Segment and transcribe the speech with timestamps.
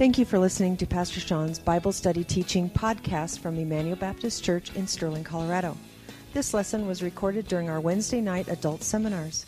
[0.00, 4.74] Thank you for listening to Pastor Sean's Bible Study Teaching podcast from Emmanuel Baptist Church
[4.74, 5.76] in Sterling, Colorado.
[6.32, 9.44] This lesson was recorded during our Wednesday night adult seminars.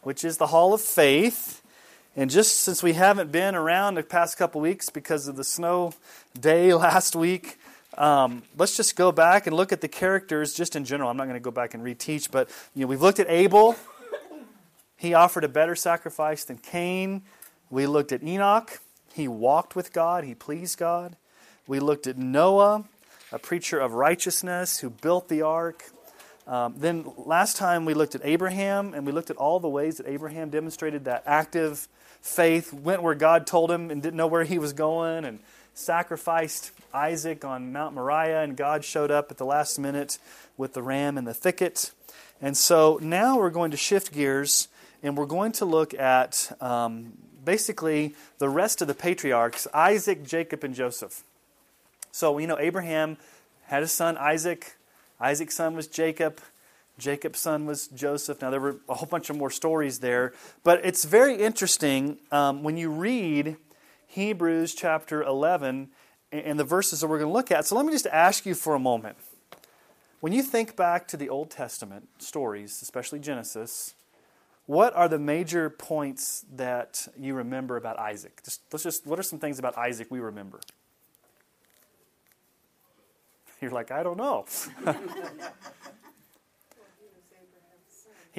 [0.00, 1.60] which is the Hall of Faith.
[2.16, 5.92] And just since we haven't been around the past couple weeks because of the snow
[6.38, 7.58] day last week,
[7.96, 11.08] um, let's just go back and look at the characters just in general.
[11.08, 13.76] I'm not going to go back and reteach, but you know, we've looked at Abel.
[14.96, 17.22] He offered a better sacrifice than Cain.
[17.70, 18.80] We looked at Enoch.
[19.14, 21.16] He walked with God, he pleased God.
[21.66, 22.84] We looked at Noah,
[23.32, 25.84] a preacher of righteousness who built the ark.
[26.46, 29.98] Um, then last time we looked at Abraham, and we looked at all the ways
[29.98, 31.88] that Abraham demonstrated that active
[32.20, 35.40] faith, went where God told him and didn't know where he was going, and
[35.74, 40.18] sacrificed Isaac on Mount Moriah, and God showed up at the last minute
[40.56, 41.92] with the ram in the thicket.
[42.42, 44.68] And so now we're going to shift gears
[45.02, 47.12] and we're going to look at um,
[47.44, 51.22] basically the rest of the patriarchs Isaac, Jacob, and Joseph.
[52.12, 53.16] So, you know, Abraham
[53.66, 54.76] had a son, Isaac.
[55.20, 56.40] Isaac's son was Jacob.
[57.00, 58.40] Jacob's son was Joseph.
[58.40, 60.32] Now, there were a whole bunch of more stories there.
[60.62, 63.56] But it's very interesting um, when you read
[64.06, 65.88] Hebrews chapter 11
[66.30, 67.66] and the verses that we're going to look at.
[67.66, 69.16] So, let me just ask you for a moment.
[70.20, 73.94] When you think back to the Old Testament stories, especially Genesis,
[74.66, 78.40] what are the major points that you remember about Isaac?
[78.44, 80.60] Just, let's just, what are some things about Isaac we remember?
[83.60, 84.46] You're like, I don't know.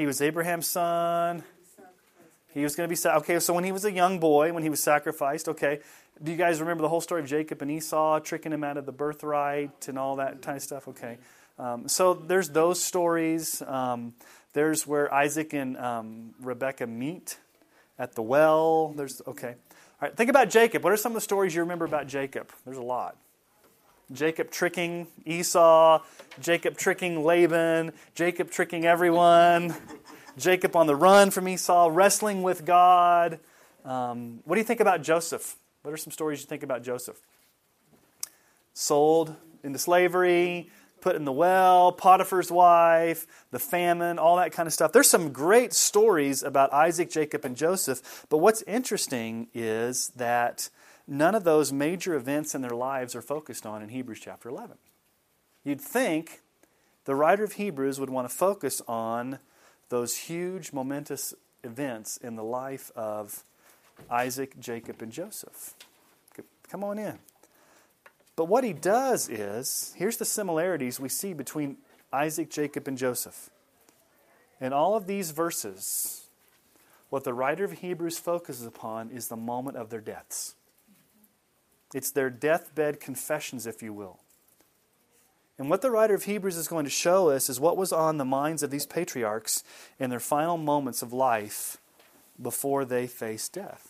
[0.02, 1.44] he was Abraham's son.
[2.56, 3.40] He was going to be okay.
[3.40, 5.80] So when he was a young boy, when he was sacrificed, okay.
[6.22, 8.88] Do you guys remember the whole story of Jacob and Esau tricking him out of
[8.88, 10.88] the birthright and all that kind of stuff?
[10.88, 11.20] Okay.
[11.60, 13.62] Um, so there's those stories.
[13.62, 14.16] Um,
[14.54, 17.38] there's where Isaac and um, Rebecca meet
[18.00, 18.94] at the well.
[18.98, 19.50] There's okay.
[19.54, 20.84] All right, think about Jacob.
[20.84, 22.52] What are some of the stories you remember about Jacob?
[22.66, 23.18] There's a lot.
[24.12, 26.02] Jacob tricking Esau,
[26.40, 29.76] Jacob tricking Laban, Jacob tricking everyone,
[30.38, 33.40] Jacob on the run from Esau, wrestling with God.
[33.86, 35.56] Um, what do you think about Joseph?
[35.84, 37.20] What are some stories you think about Joseph?
[38.74, 40.70] Sold into slavery,
[41.02, 44.92] put in the well, Potiphar's wife, the famine, all that kind of stuff.
[44.92, 50.70] There's some great stories about Isaac, Jacob, and Joseph, but what's interesting is that
[51.12, 54.78] none of those major events in their lives are focused on in Hebrews chapter 11.
[55.66, 56.42] You'd think
[57.04, 59.40] the writer of Hebrews would want to focus on
[59.90, 61.34] those huge, momentous
[61.66, 63.44] events in the life of
[64.10, 65.76] Isaac, Jacob, and Joseph.
[66.70, 67.20] Come on in.
[68.38, 71.78] But what he does is here's the similarities we see between
[72.14, 73.50] Isaac, Jacob, and Joseph.
[74.62, 76.28] In all of these verses,
[77.10, 80.56] what the writer of Hebrews focuses upon is the moment of their deaths.
[81.94, 84.20] It's their deathbed confessions, if you will.
[85.58, 88.18] And what the writer of Hebrews is going to show us is what was on
[88.18, 89.64] the minds of these patriarchs
[90.00, 91.78] in their final moments of life
[92.42, 93.88] before they faced death.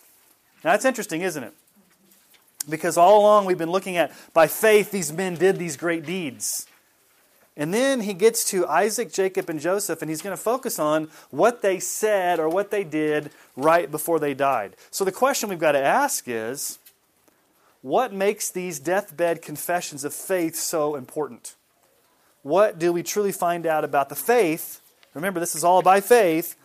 [0.62, 1.54] Now, that's interesting, isn't it?
[2.68, 6.66] Because all along we've been looking at by faith these men did these great deeds.
[7.56, 11.08] And then he gets to Isaac, Jacob, and Joseph, and he's going to focus on
[11.30, 14.76] what they said or what they did right before they died.
[14.90, 16.78] So the question we've got to ask is
[17.82, 21.56] what makes these deathbed confessions of faith so important?
[22.42, 24.80] What do we truly find out about the faith?
[25.14, 26.56] Remember, this is all by faith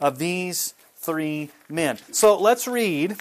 [0.00, 1.98] of these three men.
[2.10, 3.16] So let's read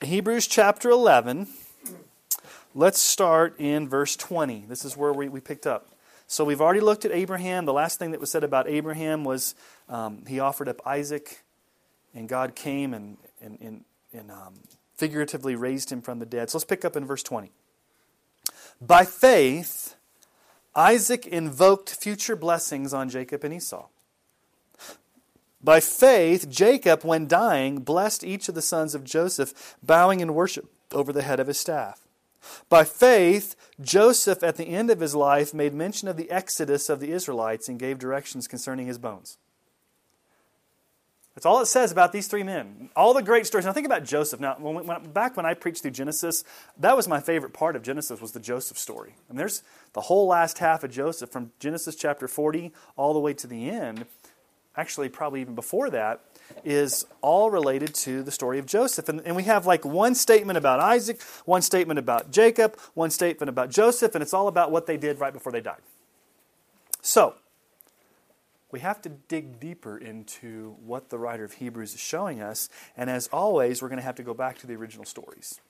[0.00, 1.48] Hebrews chapter 11.
[2.74, 4.66] Let's start in verse 20.
[4.68, 5.88] This is where we, we picked up.
[6.28, 7.64] So we've already looked at Abraham.
[7.64, 9.54] The last thing that was said about Abraham was
[9.88, 11.42] um, he offered up Isaac,
[12.14, 14.54] and God came and, and, and, and um,
[14.96, 16.50] figuratively raised him from the dead.
[16.50, 17.52] So let's pick up in verse 20.
[18.80, 19.94] By faith,
[20.74, 23.86] Isaac invoked future blessings on Jacob and Esau.
[25.62, 30.70] By faith, Jacob, when dying, blessed each of the sons of Joseph, bowing in worship
[30.92, 32.06] over the head of his staff.
[32.68, 37.00] By faith, Joseph, at the end of his life, made mention of the exodus of
[37.00, 39.38] the Israelites and gave directions concerning his bones.
[41.36, 42.88] That's all it says about these three men.
[42.96, 43.66] All the great stories.
[43.66, 44.40] Now think about Joseph.
[44.40, 46.44] Now, when, when, back when I preached through Genesis,
[46.78, 49.16] that was my favorite part of Genesis was the Joseph story.
[49.28, 49.62] And there's
[49.92, 53.68] the whole last half of Joseph from Genesis chapter 40 all the way to the
[53.68, 54.06] end.
[54.78, 56.22] Actually, probably even before that.
[56.64, 59.10] is all related to the story of Joseph.
[59.10, 63.50] And, and we have like one statement about Isaac, one statement about Jacob, one statement
[63.50, 65.82] about Joseph, and it's all about what they did right before they died.
[67.02, 67.34] So,
[68.70, 72.68] we have to dig deeper into what the writer of Hebrews is showing us.
[72.96, 75.60] And as always, we're going to have to go back to the original stories.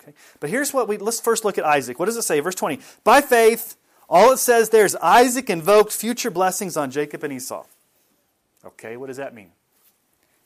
[0.00, 0.12] Okay?
[0.40, 1.98] But here's what we let's first look at Isaac.
[1.98, 2.40] What does it say?
[2.40, 2.80] Verse 20.
[3.04, 3.76] By faith,
[4.08, 7.64] all it says there is Isaac invoked future blessings on Jacob and Esau.
[8.64, 9.52] Okay, what does that mean?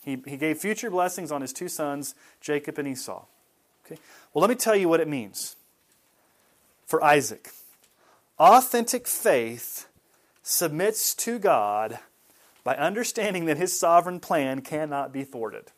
[0.04, 3.24] He, he gave future blessings on his two sons, Jacob and Esau.
[3.84, 4.00] Okay?
[4.32, 5.56] Well, let me tell you what it means
[6.86, 7.50] for Isaac.
[8.38, 9.88] Authentic faith
[10.48, 11.98] submits to God
[12.62, 15.72] by understanding that his sovereign plan cannot be thwarted.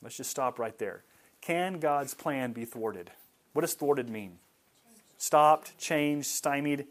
[0.00, 1.04] Let's just stop right there.
[1.42, 3.10] Can God's plan be thwarted?
[3.52, 4.38] What does thwarted mean?
[5.18, 6.86] Stopped, changed, stymied.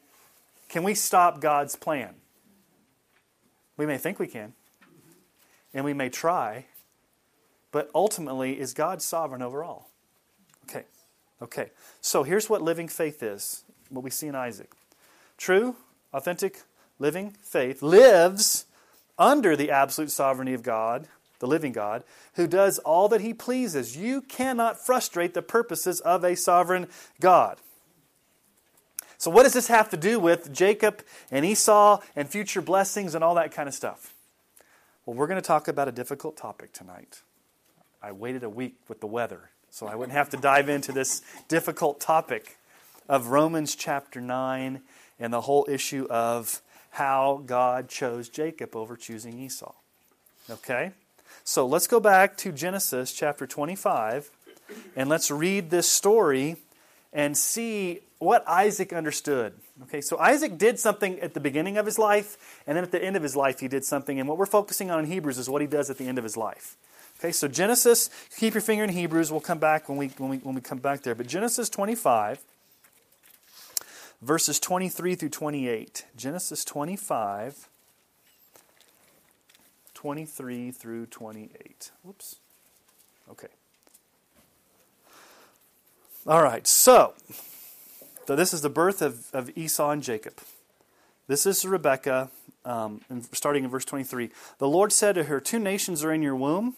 [0.69, 2.13] Can we stop God's plan?
[3.75, 4.53] We may think we can,
[5.73, 6.65] and we may try,
[7.71, 9.89] but ultimately, is God sovereign over all?
[10.69, 10.83] Okay,
[11.41, 11.71] okay.
[11.99, 14.69] So here's what living faith is what we see in Isaac.
[15.35, 15.75] True,
[16.13, 16.61] authentic,
[16.99, 18.65] living faith lives
[19.17, 21.07] under the absolute sovereignty of God
[21.43, 22.05] the living God,
[22.35, 23.97] who does all that he pleases.
[23.97, 26.87] You cannot frustrate the purposes of a sovereign
[27.19, 27.57] God.
[29.17, 33.25] So, what does this have to do with Jacob and Esau and future blessings and
[33.25, 34.13] all that kind of stuff?
[35.05, 37.23] Well, we're going to talk about a difficult topic tonight.
[38.01, 41.21] I waited a week with the weather so I wouldn't have to dive into this
[41.49, 42.57] difficult topic
[43.07, 44.81] of Romans chapter 9
[45.19, 46.61] and the whole issue of
[46.91, 49.73] how God chose Jacob over choosing Esau.
[50.49, 50.91] Okay?
[51.43, 54.29] So let's go back to Genesis chapter 25
[54.95, 56.57] and let's read this story
[57.11, 59.53] and see what Isaac understood.
[59.83, 63.03] Okay, so Isaac did something at the beginning of his life, and then at the
[63.03, 64.19] end of his life, he did something.
[64.19, 66.23] And what we're focusing on in Hebrews is what he does at the end of
[66.23, 66.77] his life.
[67.19, 69.31] Okay, so Genesis, keep your finger in Hebrews.
[69.31, 71.15] We'll come back when we, when we, when we come back there.
[71.15, 72.39] But Genesis 25,
[74.23, 76.05] verses 23 through 28.
[76.15, 77.67] Genesis 25,
[79.93, 81.91] 23 through 28.
[82.03, 82.37] Whoops.
[83.29, 83.47] Okay.
[86.25, 87.15] All right, so,
[88.25, 90.35] so this is the birth of, of Esau and Jacob.
[91.27, 92.29] This is Rebekah,
[92.63, 93.01] um,
[93.33, 94.29] starting in verse 23.
[94.57, 96.75] The Lord said to her, Two nations are in your womb,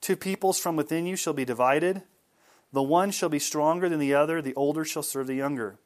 [0.00, 2.02] two peoples from within you shall be divided.
[2.72, 5.78] The one shall be stronger than the other, the older shall serve the younger.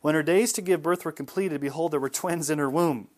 [0.00, 3.08] When her days to give birth were completed, behold, there were twins in her womb.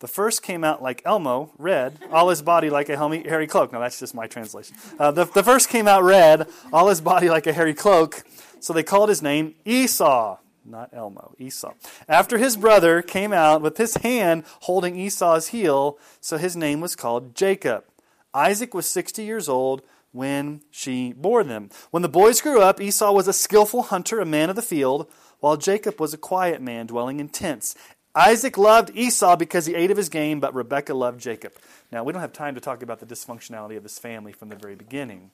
[0.00, 3.72] The first came out like Elmo, red, all his body like a hairy cloak.
[3.72, 4.76] Now, that's just my translation.
[4.98, 8.22] Uh, the, the first came out red, all his body like a hairy cloak.
[8.60, 11.74] So they called his name Esau, not Elmo, Esau.
[12.08, 16.96] After his brother came out with his hand holding Esau's heel, so his name was
[16.96, 17.84] called Jacob.
[18.34, 19.82] Isaac was 60 years old
[20.12, 21.70] when she bore them.
[21.90, 25.10] When the boys grew up, Esau was a skillful hunter, a man of the field,
[25.44, 27.74] while Jacob was a quiet man dwelling in tents.
[28.14, 31.52] Isaac loved Esau because he ate of his game, but Rebekah loved Jacob.
[31.92, 34.56] Now, we don't have time to talk about the dysfunctionality of this family from the
[34.56, 35.32] very beginning.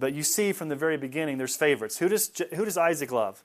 [0.00, 1.98] But you see from the very beginning, there's favorites.
[1.98, 3.44] Who does, who does Isaac love?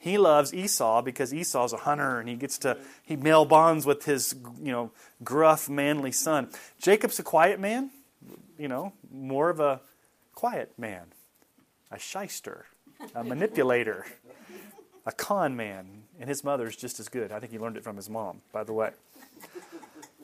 [0.00, 4.04] He loves Esau because Esau's a hunter and he gets to, he male bonds with
[4.04, 4.90] his, you know,
[5.22, 6.48] gruff, manly son.
[6.82, 7.90] Jacob's a quiet man,
[8.58, 9.80] you know, more of a
[10.34, 11.04] quiet man,
[11.92, 12.66] a shyster,
[13.14, 14.06] a manipulator,
[15.06, 17.32] a con man and his mother's just as good.
[17.32, 18.90] I think he learned it from his mom, by the way.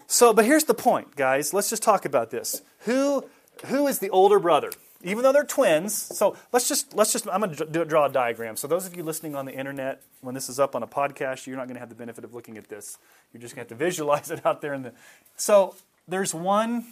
[0.07, 1.55] So, but here's the point, guys.
[1.55, 2.61] Let's just talk about this.
[2.81, 3.25] Who
[3.67, 4.71] who is the older brother?
[5.05, 8.57] Even though they're twins, so let's just let's just I'm going to draw a diagram.
[8.57, 11.47] So those of you listening on the internet, when this is up on a podcast,
[11.47, 12.99] you're not going to have the benefit of looking at this.
[13.33, 14.93] You're just going to have to visualize it out there in the.
[15.37, 15.75] So
[16.07, 16.87] there's one.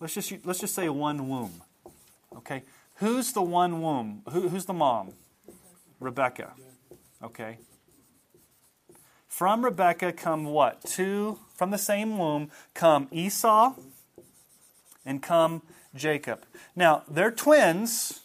[0.00, 1.62] Let's just let's just say one womb.
[2.36, 2.62] Okay,
[2.96, 4.22] who's the one womb?
[4.30, 5.12] Who, who's the mom?
[6.00, 6.54] Rebecca.
[7.22, 7.58] Okay,
[9.34, 10.84] from Rebekah come what?
[10.84, 13.74] Two, from the same womb, come Esau
[15.04, 16.44] and come Jacob.
[16.76, 18.20] Now, they're twins.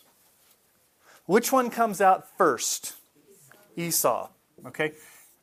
[1.26, 2.94] Which one comes out first?
[3.76, 4.30] Esau.
[4.68, 4.92] Okay?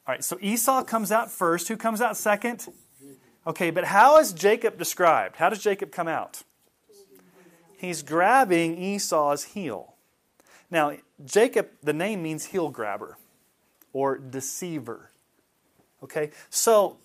[0.06, 1.66] All right, so Esau comes out first.
[1.66, 2.68] Who comes out second?
[3.44, 5.34] Okay, but how is Jacob described?
[5.34, 6.44] How does Jacob come out?
[7.76, 9.94] He's grabbing Esau's heel.
[10.70, 10.92] Now,
[11.24, 13.16] Jacob, the name means heel grabber
[13.96, 15.10] or deceiver.
[16.02, 16.30] Okay?
[16.50, 16.98] So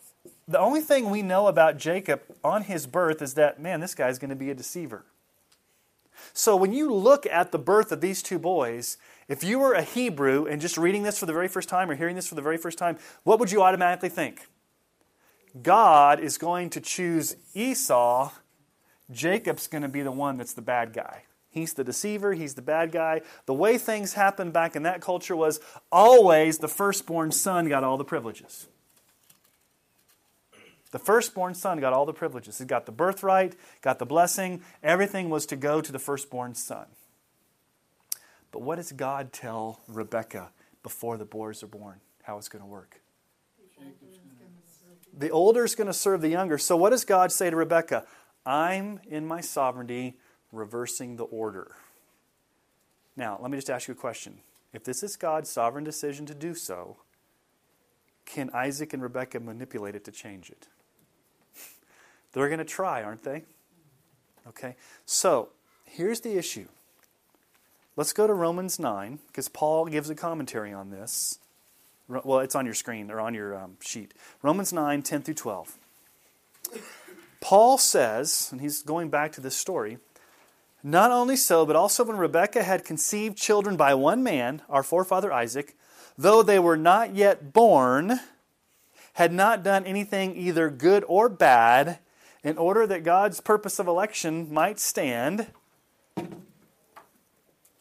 [0.45, 4.19] the only thing we know about Jacob on his birth is that, man, this guy's
[4.19, 5.05] going to be a deceiver.
[6.33, 8.97] So when you look at the birth of these two boys,
[9.29, 11.95] if you were a Hebrew and just reading this for the very first time or
[11.95, 14.47] hearing this for the very first time, what would you automatically think?
[15.63, 18.31] God is going to choose Esau
[19.11, 21.23] Jacob's going to be the one that's the bad guy.
[21.51, 23.21] He's the deceiver, he's the bad guy.
[23.45, 25.59] The way things happened back in that culture was
[25.91, 28.67] always the firstborn son got all the privileges.
[30.91, 32.57] The firstborn son got all the privileges.
[32.57, 34.61] He got the birthright, got the blessing.
[34.81, 36.85] Everything was to go to the firstborn son.
[38.51, 40.51] But what does God tell Rebekah
[40.83, 41.99] before the boys are born?
[42.23, 43.01] How it's going to work?
[45.13, 46.57] The older is going to serve the younger.
[46.57, 48.05] So, what does God say to Rebekah?
[48.45, 50.17] I'm in my sovereignty
[50.51, 51.75] reversing the order.
[53.15, 54.39] Now, let me just ask you a question.
[54.73, 56.97] If this is God's sovereign decision to do so,
[58.25, 60.67] can Isaac and Rebekah manipulate it to change it?
[62.33, 63.43] They're going to try, aren't they?
[64.47, 64.75] Okay.
[65.05, 65.49] So,
[65.85, 66.67] here's the issue.
[67.97, 71.39] Let's go to Romans 9, because Paul gives a commentary on this.
[72.07, 74.13] Well, it's on your screen or on your um, sheet.
[74.41, 75.77] Romans 9, 10 through 12.
[77.41, 79.97] Paul says, and he's going back to this story,
[80.83, 85.31] not only so, but also when Rebekah had conceived children by one man, our forefather
[85.31, 85.75] Isaac,
[86.17, 88.19] though they were not yet born,
[89.13, 91.99] had not done anything either good or bad,
[92.43, 95.47] in order that God's purpose of election might stand,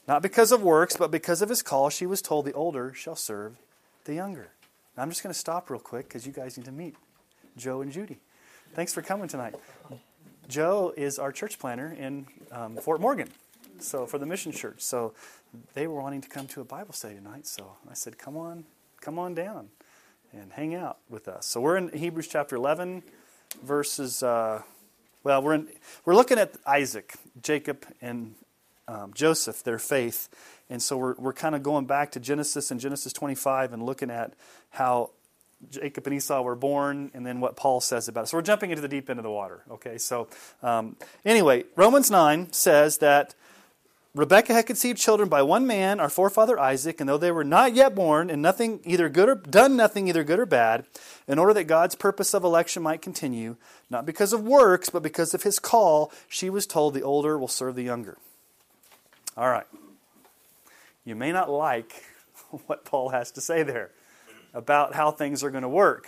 [0.06, 3.16] not because of works, but because of his call, she was told the older shall
[3.16, 3.56] serve
[4.04, 4.50] the younger.
[4.96, 6.96] Now, I'm just going to stop real quick because you guys need to meet
[7.56, 8.18] Joe and Judy.
[8.74, 9.54] Thanks for coming tonight.
[10.50, 13.28] Joe is our church planner in um, Fort Morgan,
[13.78, 14.80] so for the mission church.
[14.80, 15.14] So
[15.74, 17.46] they were wanting to come to a Bible study tonight.
[17.46, 18.64] So I said, "Come on,
[19.00, 19.68] come on down,
[20.32, 23.04] and hang out with us." So we're in Hebrews chapter 11,
[23.62, 24.24] verses.
[24.24, 24.62] Uh,
[25.22, 25.68] well, we're in,
[26.04, 28.34] we're looking at Isaac, Jacob, and
[28.88, 30.28] um, Joseph, their faith,
[30.68, 34.10] and so we're we're kind of going back to Genesis and Genesis 25 and looking
[34.10, 34.34] at
[34.70, 35.10] how
[35.68, 38.26] Jacob and Esau were born, and then what Paul says about it.
[38.28, 39.62] So we're jumping into the deep end of the water.
[39.70, 40.28] Okay, so
[40.62, 43.34] um, anyway, Romans 9 says that
[44.14, 47.74] Rebekah had conceived children by one man, our forefather Isaac, and though they were not
[47.74, 50.84] yet born, and nothing either good or done nothing either good or bad,
[51.28, 53.56] in order that God's purpose of election might continue,
[53.88, 57.48] not because of works, but because of his call, she was told the older will
[57.48, 58.18] serve the younger.
[59.36, 59.66] All right.
[61.04, 62.04] You may not like
[62.66, 63.90] what Paul has to say there
[64.54, 66.06] about how things are going to work.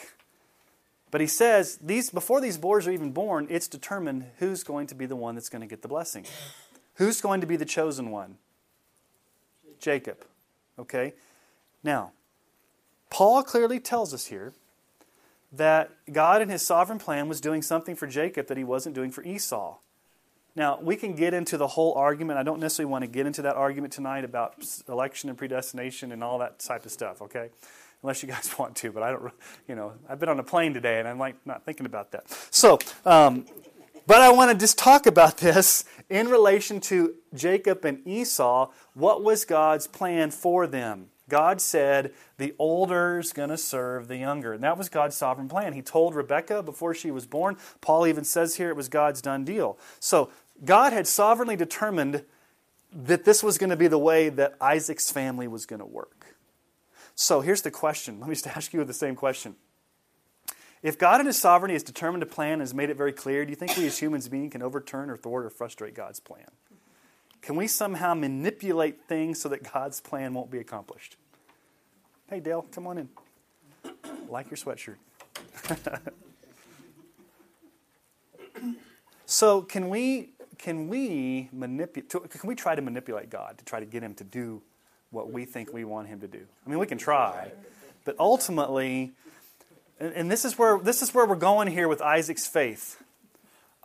[1.10, 4.94] But he says these before these boys are even born, it's determined who's going to
[4.94, 6.24] be the one that's going to get the blessing.
[6.94, 8.38] Who's going to be the chosen one?
[9.78, 10.24] Jacob.
[10.78, 11.14] Okay?
[11.84, 12.12] Now,
[13.10, 14.54] Paul clearly tells us here
[15.52, 19.10] that God in his sovereign plan was doing something for Jacob that he wasn't doing
[19.10, 19.76] for Esau.
[20.54, 22.38] Now, we can get into the whole argument.
[22.38, 24.54] I don't necessarily want to get into that argument tonight about
[24.88, 27.50] election and predestination and all that type of stuff, okay?
[28.02, 29.32] Unless you guys want to, but I don't,
[29.68, 32.24] you know, I've been on a plane today and I'm like not thinking about that.
[32.50, 33.46] So, um,
[34.06, 38.70] but I want to just talk about this in relation to Jacob and Esau.
[38.94, 41.08] What was God's plan for them?
[41.28, 44.52] God said the older's going to serve the younger.
[44.52, 45.72] And that was God's sovereign plan.
[45.72, 47.56] He told Rebekah before she was born.
[47.80, 49.78] Paul even says here it was God's done deal.
[49.98, 50.30] So
[50.64, 52.24] God had sovereignly determined
[52.92, 56.31] that this was going to be the way that Isaac's family was going to work.
[57.14, 58.20] So here's the question.
[58.20, 59.56] Let me just ask you the same question.
[60.82, 63.44] If God in His sovereignty has determined a plan and has made it very clear,
[63.44, 66.48] do you think we as humans beings can overturn or thwart or frustrate God's plan?
[67.40, 71.16] Can we somehow manipulate things so that God's plan won't be accomplished?
[72.28, 73.08] Hey, Dale, come on in.
[74.28, 74.96] Like your sweatshirt.
[79.26, 82.08] so, can we can we manipulate?
[82.08, 84.62] Can we try to manipulate God to try to get Him to do
[85.12, 86.40] what we think we want him to do.
[86.66, 87.52] I mean, we can try,
[88.04, 89.12] but ultimately,
[90.00, 93.00] and, this is where this is where we're going here with Isaac's faith.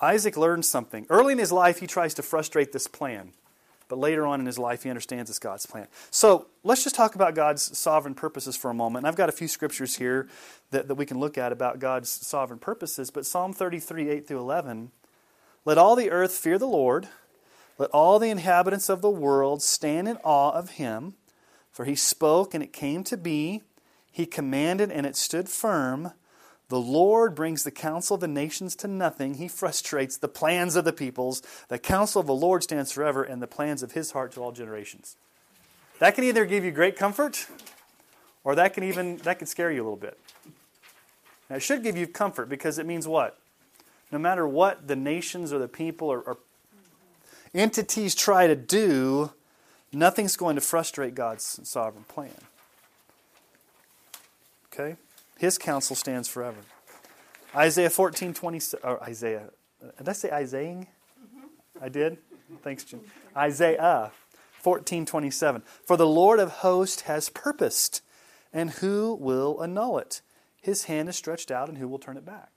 [0.02, 1.06] Isaac learned something.
[1.10, 3.34] Early in his life, he tries to frustrate this plan,
[3.88, 5.88] but later on in his life, he understands it's God's plan.
[6.12, 9.04] So let's just talk about God's sovereign purposes for a moment.
[9.04, 10.28] And I've got a few scriptures here
[10.72, 14.40] that, that we can look at about God's sovereign purposes, but Psalm 33, 8 through
[14.40, 14.92] 11.
[15.66, 17.10] Let all the earth fear the Lord.
[17.78, 21.14] Let all the inhabitants of the world stand in awe of him,
[21.72, 23.62] for he spoke and it came to be.
[24.12, 26.12] He commanded and it stood firm.
[26.70, 29.36] The Lord brings the counsel of the nations to nothing.
[29.36, 31.42] He frustrates the plans of the peoples.
[31.70, 34.52] The counsel of the Lord stands forever, and the plans of his heart to all
[34.52, 35.16] generations.
[36.00, 37.48] That can either give you great comfort,
[38.44, 40.20] or that can even that can scare you a little bit.
[41.50, 43.38] Now, it should give you comfort because it means what?
[44.12, 46.38] No matter what the nations or the people are,
[47.54, 49.32] entities try to do,
[49.92, 52.34] nothing's going to frustrate God's sovereign plan.
[54.74, 54.96] Okay?
[55.38, 56.60] His counsel stands forever.
[57.56, 59.50] Isaiah 14, 20, or Isaiah,
[59.98, 60.76] did I say Isaiah?
[60.76, 61.84] Mm-hmm.
[61.84, 62.18] I did?
[62.64, 63.02] Thanks, Jim.
[63.36, 64.12] Isaiah
[64.64, 65.62] 14:27.
[65.86, 68.02] For the Lord of hosts has purposed,
[68.52, 70.22] and who will annul it?
[70.62, 72.50] His hand is stretched out, and who will turn it back?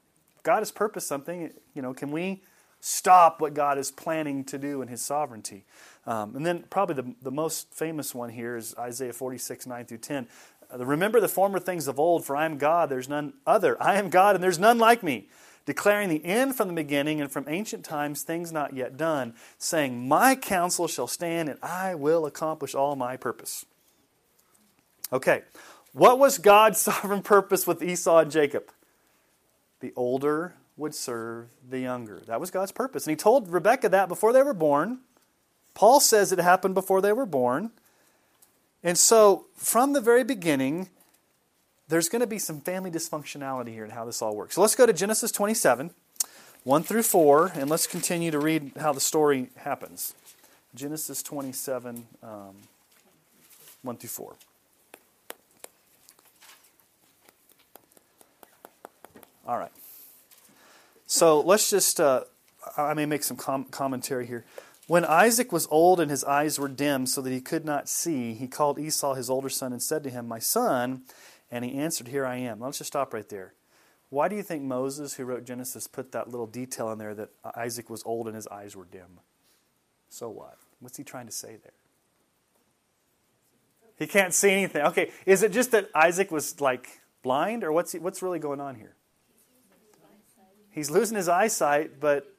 [0.43, 1.53] God has purposed something.
[1.75, 2.43] You know, can we
[2.81, 5.65] stop what God is planning to do in His sovereignty?
[6.07, 9.99] Um, and then probably the, the most famous one here is Isaiah 46, 9 through
[9.99, 10.27] 10.
[10.73, 13.81] Uh, Remember the former things of old, for I am God, there's none other.
[13.83, 15.29] I am God, and there's none like me
[15.67, 20.09] declaring the end from the beginning and from ancient times things not yet done, saying,
[20.09, 23.65] My counsel shall stand and I will accomplish all my purpose.
[25.13, 25.43] Okay,
[25.93, 28.71] what was God's sovereign purpose with Esau and Jacob?
[29.81, 32.23] The older would serve the younger.
[32.27, 33.07] That was God's purpose.
[33.07, 35.01] And he told Rebekah that before they were born.
[35.75, 37.71] Paul says it happened before they were born.
[38.83, 40.89] And so, from the very beginning,
[41.89, 44.55] there's going to be some family dysfunctionality here in how this all works.
[44.55, 45.91] So let's go to Genesis 27,
[46.65, 50.15] 1 through 4, and let's continue to read how the story happens.
[50.75, 52.55] Genesis 27, um,
[53.83, 54.35] 1 through 4.
[59.47, 59.73] All right.
[61.11, 62.23] So let's just, uh,
[62.77, 64.45] I may make some com- commentary here.
[64.87, 68.33] When Isaac was old and his eyes were dim so that he could not see,
[68.33, 71.03] he called Esau his older son and said to him, My son,
[71.51, 72.61] and he answered, Here I am.
[72.61, 73.55] Let's just stop right there.
[74.09, 77.31] Why do you think Moses, who wrote Genesis, put that little detail in there that
[77.57, 79.19] Isaac was old and his eyes were dim?
[80.11, 80.59] So what?
[80.79, 81.73] What's he trying to say there?
[83.99, 84.83] He can't see anything.
[84.83, 88.61] Okay, is it just that Isaac was like blind, or what's he, what's really going
[88.61, 88.95] on here?
[90.71, 92.33] He's losing his eyesight, but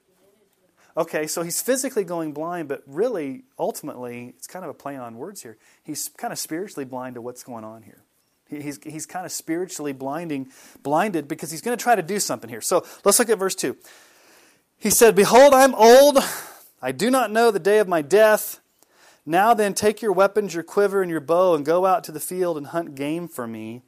[0.96, 5.18] okay, so he's physically going blind, but really, ultimately, it's kind of a play on
[5.18, 5.58] words here.
[5.84, 8.04] He's kind of spiritually blind to what's going on here.
[8.48, 10.52] He's, he's kind of spiritually blinding,
[10.84, 12.62] blinded because he's going to try to do something here.
[12.62, 13.78] So let's look at verse 2.
[14.78, 16.18] He said, Behold, I'm old.
[16.82, 18.60] I do not know the day of my death.
[19.26, 22.20] Now then, take your weapons, your quiver, and your bow, and go out to the
[22.20, 23.84] field and hunt game for me,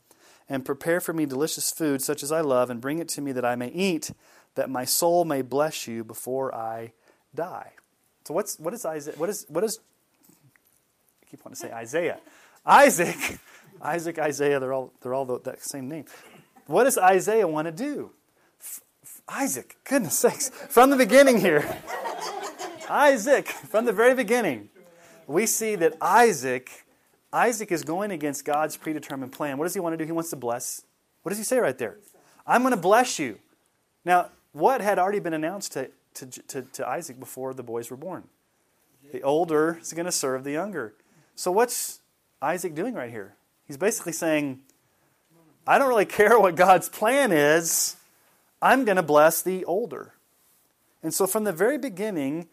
[0.47, 3.31] and prepare for me delicious food such as I love, and bring it to me
[3.31, 4.11] that I may eat,
[4.55, 6.93] that my soul may bless you before I
[7.33, 7.71] die.
[8.25, 9.15] So what's what is Isaiah?
[9.17, 9.79] What is what is?
[11.21, 12.19] I keep wanting to say Isaiah.
[12.65, 13.39] Isaac
[13.83, 16.05] Isaac, Isaiah, they're all, they're all the, that same name.
[16.67, 18.11] What does Isaiah want to do?
[19.27, 21.77] Isaac, goodness sakes, from the beginning here.
[22.89, 24.69] Isaac, from the very beginning,
[25.27, 26.85] we see that Isaac,
[27.31, 29.57] Isaac is going against God's predetermined plan.
[29.57, 30.05] What does he want to do?
[30.05, 30.83] He wants to bless.
[31.23, 31.97] What does he say right there?
[32.45, 33.39] I'm going to bless you.
[34.05, 37.97] Now, what had already been announced to, to, to, to Isaac before the boys were
[37.97, 38.23] born?
[39.11, 40.93] The older is going to serve the younger.
[41.35, 41.99] So, what's
[42.41, 43.35] Isaac doing right here?
[43.67, 44.61] He's basically saying,
[45.65, 47.95] I don't really care what God's plan is.
[48.61, 50.13] I'm going to bless the older.
[51.01, 52.47] And so from the very beginning,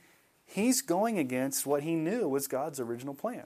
[0.45, 3.45] he's going against what he knew was God's original plan.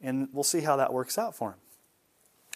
[0.00, 1.58] And we'll see how that works out for him.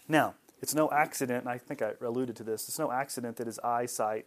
[0.08, 3.58] Now, it's no accident, I think I alluded to this, it's no accident that his
[3.60, 4.26] eyesight,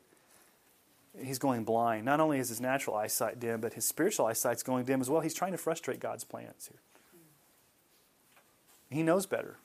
[1.17, 2.05] he's going blind.
[2.05, 5.21] Not only is his natural eyesight dim, but his spiritual eyesight's going dim as well.
[5.21, 6.79] He's trying to frustrate God's plans here.
[8.89, 9.57] He knows better.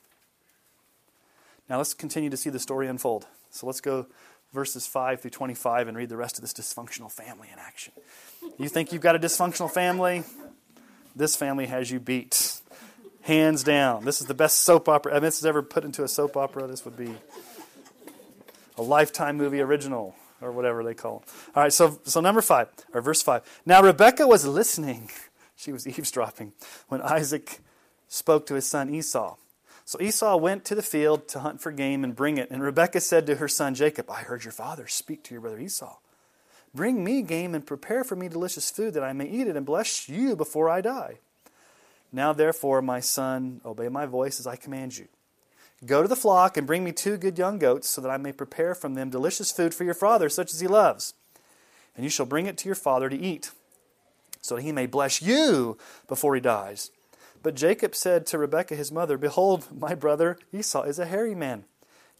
[1.69, 3.25] Now let's continue to see the story unfold.
[3.49, 4.05] So let's go
[4.53, 7.93] verses 5 through 25 and read the rest of this dysfunctional family in action.
[8.57, 10.23] You think you've got a dysfunctional family?
[11.15, 12.59] This family has you beat.
[13.21, 14.05] Hands down.
[14.05, 15.13] This is the best soap opera.
[15.13, 16.67] I mean, this is ever put into a soap opera.
[16.67, 17.15] This would be
[18.77, 21.33] a lifetime movie original or whatever they call it.
[21.55, 23.61] All right, so, so number 5, or verse 5.
[23.65, 25.09] Now Rebekah was listening.
[25.57, 26.51] She was eavesdropping
[26.89, 27.61] when Isaac
[28.09, 29.37] spoke to his son Esau.
[29.85, 32.51] So Esau went to the field to hunt for game and bring it.
[32.51, 35.59] And Rebekah said to her son Jacob, I heard your father speak to your brother
[35.59, 35.95] Esau.
[36.73, 39.65] Bring me game and prepare for me delicious food that I may eat it and
[39.65, 41.19] bless you before I die.
[42.11, 45.07] Now, therefore, my son, obey my voice as I command you.
[45.83, 48.31] Go to the flock and bring me two good young goats, so that I may
[48.31, 51.13] prepare from them delicious food for your father, such as he loves.
[51.95, 53.51] And you shall bring it to your father to eat,
[54.41, 56.91] so that he may bless you before he dies.
[57.43, 61.65] But Jacob said to Rebekah his mother, Behold, my brother Esau is a hairy man,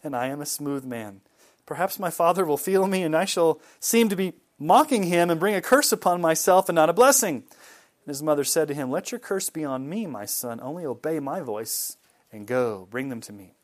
[0.04, 1.22] and I am a smooth man.
[1.64, 5.40] Perhaps my father will feel me, and I shall seem to be mocking him and
[5.40, 7.36] bring a curse upon myself and not a blessing.
[7.36, 10.60] And his mother said to him, Let your curse be on me, my son.
[10.62, 11.96] Only obey my voice
[12.32, 12.86] and go.
[12.90, 13.54] Bring them to me.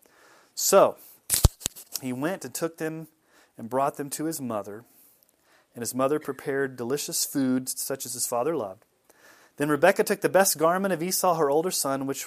[0.54, 0.96] So
[2.00, 3.08] he went and took them
[3.56, 4.84] and brought them to his mother.
[5.74, 8.84] And his mother prepared delicious food, such as his father loved.
[9.56, 12.26] Then Rebekah took the best garment of Esau, her older son, which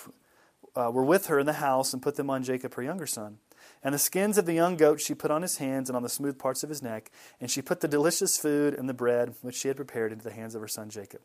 [0.76, 3.38] uh, were with her in the house and put them on Jacob, her younger son.
[3.84, 6.10] And the skins of the young goat she put on his hands and on the
[6.10, 9.56] smooth parts of his neck, and she put the delicious food and the bread which
[9.56, 11.22] she had prepared into the hands of her son Jacob.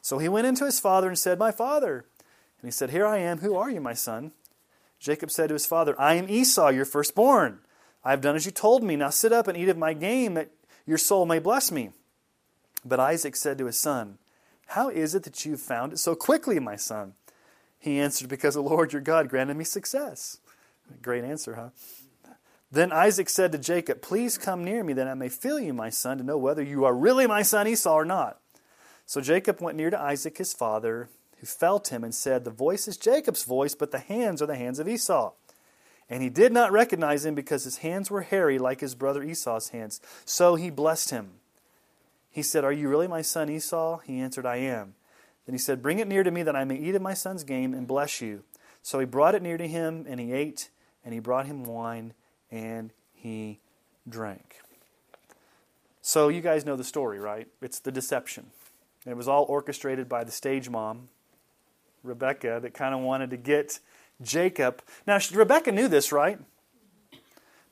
[0.00, 2.04] So he went into his father and said, My father.
[2.60, 3.38] And he said, Here I am.
[3.38, 4.32] Who are you, my son?
[5.02, 7.58] Jacob said to his father, I am Esau, your firstborn.
[8.04, 8.94] I have done as you told me.
[8.94, 10.52] Now sit up and eat of my game, that
[10.86, 11.90] your soul may bless me.
[12.84, 14.18] But Isaac said to his son,
[14.68, 17.14] How is it that you have found it so quickly, my son?
[17.80, 20.38] He answered, Because the Lord your God granted me success.
[21.02, 22.34] Great answer, huh?
[22.70, 25.90] Then Isaac said to Jacob, Please come near me, that I may feel you, my
[25.90, 28.38] son, to know whether you are really my son Esau or not.
[29.04, 31.08] So Jacob went near to Isaac his father,
[31.42, 34.54] who felt him and said, The voice is Jacob's voice, but the hands are the
[34.54, 35.32] hands of Esau.
[36.08, 39.70] And he did not recognize him because his hands were hairy like his brother Esau's
[39.70, 40.00] hands.
[40.24, 41.32] So he blessed him.
[42.30, 43.98] He said, Are you really my son Esau?
[44.04, 44.94] He answered, I am.
[45.44, 47.42] Then he said, Bring it near to me that I may eat of my son's
[47.42, 48.44] game and bless you.
[48.80, 50.70] So he brought it near to him, and he ate,
[51.04, 52.14] and he brought him wine,
[52.52, 53.58] and he
[54.08, 54.60] drank.
[56.02, 57.48] So you guys know the story, right?
[57.60, 58.50] It's the deception.
[59.04, 61.08] It was all orchestrated by the stage mom,
[62.02, 63.80] Rebecca, that kind of wanted to get
[64.20, 64.82] Jacob.
[65.06, 66.38] Now, Rebecca knew this, right?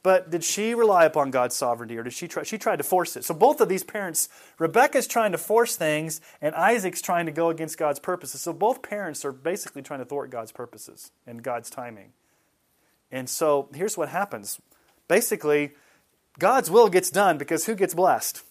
[0.03, 2.43] But did she rely upon God's sovereignty or did she try?
[2.43, 3.25] She tried to force it.
[3.25, 7.51] So both of these parents, Rebecca's trying to force things and Isaac's trying to go
[7.51, 8.41] against God's purposes.
[8.41, 12.13] So both parents are basically trying to thwart God's purposes and God's timing.
[13.13, 14.59] And so here's what happens.
[15.07, 15.73] Basically,
[16.39, 18.43] God's will gets done because who gets blessed?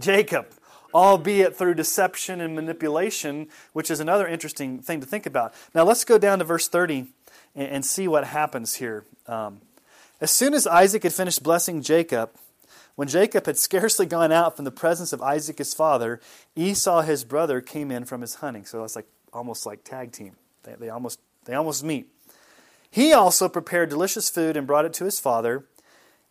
[0.00, 0.46] Jacob
[0.94, 5.54] albeit through deception and manipulation, which is another interesting thing to think about.
[5.74, 7.06] Now, let's go down to verse 30
[7.54, 9.04] and, and see what happens here.
[9.26, 9.60] Um,
[10.20, 12.30] as soon as Isaac had finished blessing Jacob,
[12.94, 16.20] when Jacob had scarcely gone out from the presence of Isaac his father,
[16.54, 18.66] Esau his brother came in from his hunting.
[18.66, 20.36] So it's like almost like tag team.
[20.62, 22.08] They, they, almost, they almost meet.
[22.90, 25.64] He also prepared delicious food and brought it to his father.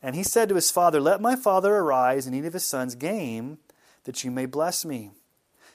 [0.03, 2.95] And he said to his father, Let my father arise and eat of his son's
[2.95, 3.57] game,
[4.03, 5.11] that you may bless me.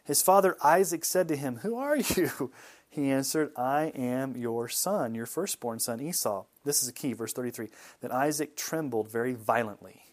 [0.05, 2.53] His father Isaac said to him, Who are you?
[2.89, 6.45] He answered, I am your son, your firstborn son Esau.
[6.65, 7.69] This is a key, verse 33.
[8.01, 10.05] Then Isaac trembled very violently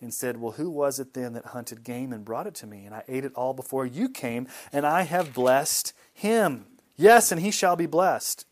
[0.00, 2.86] and said, Well, who was it then that hunted game and brought it to me?
[2.86, 6.64] And I ate it all before you came, and I have blessed him.
[6.96, 8.46] Yes, and he shall be blessed.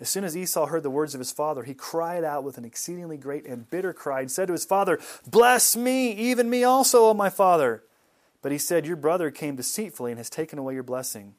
[0.00, 2.64] As soon as Esau heard the words of his father, he cried out with an
[2.64, 7.06] exceedingly great and bitter cry and said to his father, Bless me, even me also,
[7.06, 7.82] O my father.
[8.48, 11.34] But he said, Your brother came deceitfully and has taken away your blessing.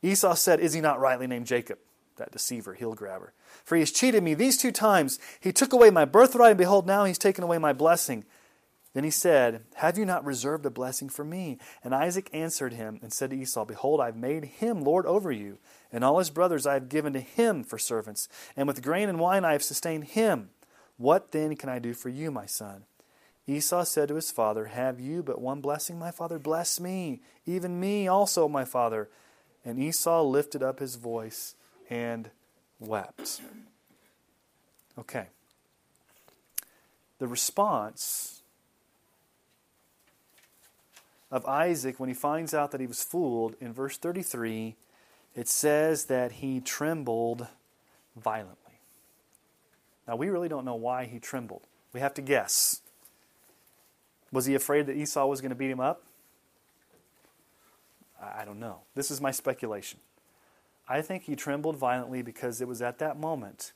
[0.00, 1.78] Esau said, Is he not rightly named Jacob?
[2.16, 3.34] That deceiver, heel grabber.
[3.62, 5.18] For he has cheated me these two times.
[5.38, 8.24] He took away my birthright, and behold, now he's taken away my blessing.
[8.94, 11.58] Then he said, Have you not reserved a blessing for me?
[11.84, 15.58] And Isaac answered him and said to Esau, Behold, I've made him lord over you,
[15.92, 19.20] and all his brothers I have given to him for servants, and with grain and
[19.20, 20.48] wine I have sustained him.
[20.96, 22.84] What then can I do for you, my son?
[23.46, 26.38] Esau said to his father, Have you but one blessing, my father?
[26.38, 29.08] Bless me, even me also, my father.
[29.64, 31.54] And Esau lifted up his voice
[31.88, 32.30] and
[32.80, 33.40] wept.
[34.98, 35.26] Okay.
[37.18, 38.42] The response
[41.30, 44.76] of Isaac when he finds out that he was fooled in verse 33,
[45.34, 47.46] it says that he trembled
[48.16, 48.80] violently.
[50.06, 51.62] Now, we really don't know why he trembled.
[51.92, 52.80] We have to guess.
[54.32, 56.02] Was he afraid that Esau was going to beat him up?
[58.20, 58.80] I don't know.
[58.94, 60.00] This is my speculation.
[60.88, 63.72] I think he trembled violently because it was at that moment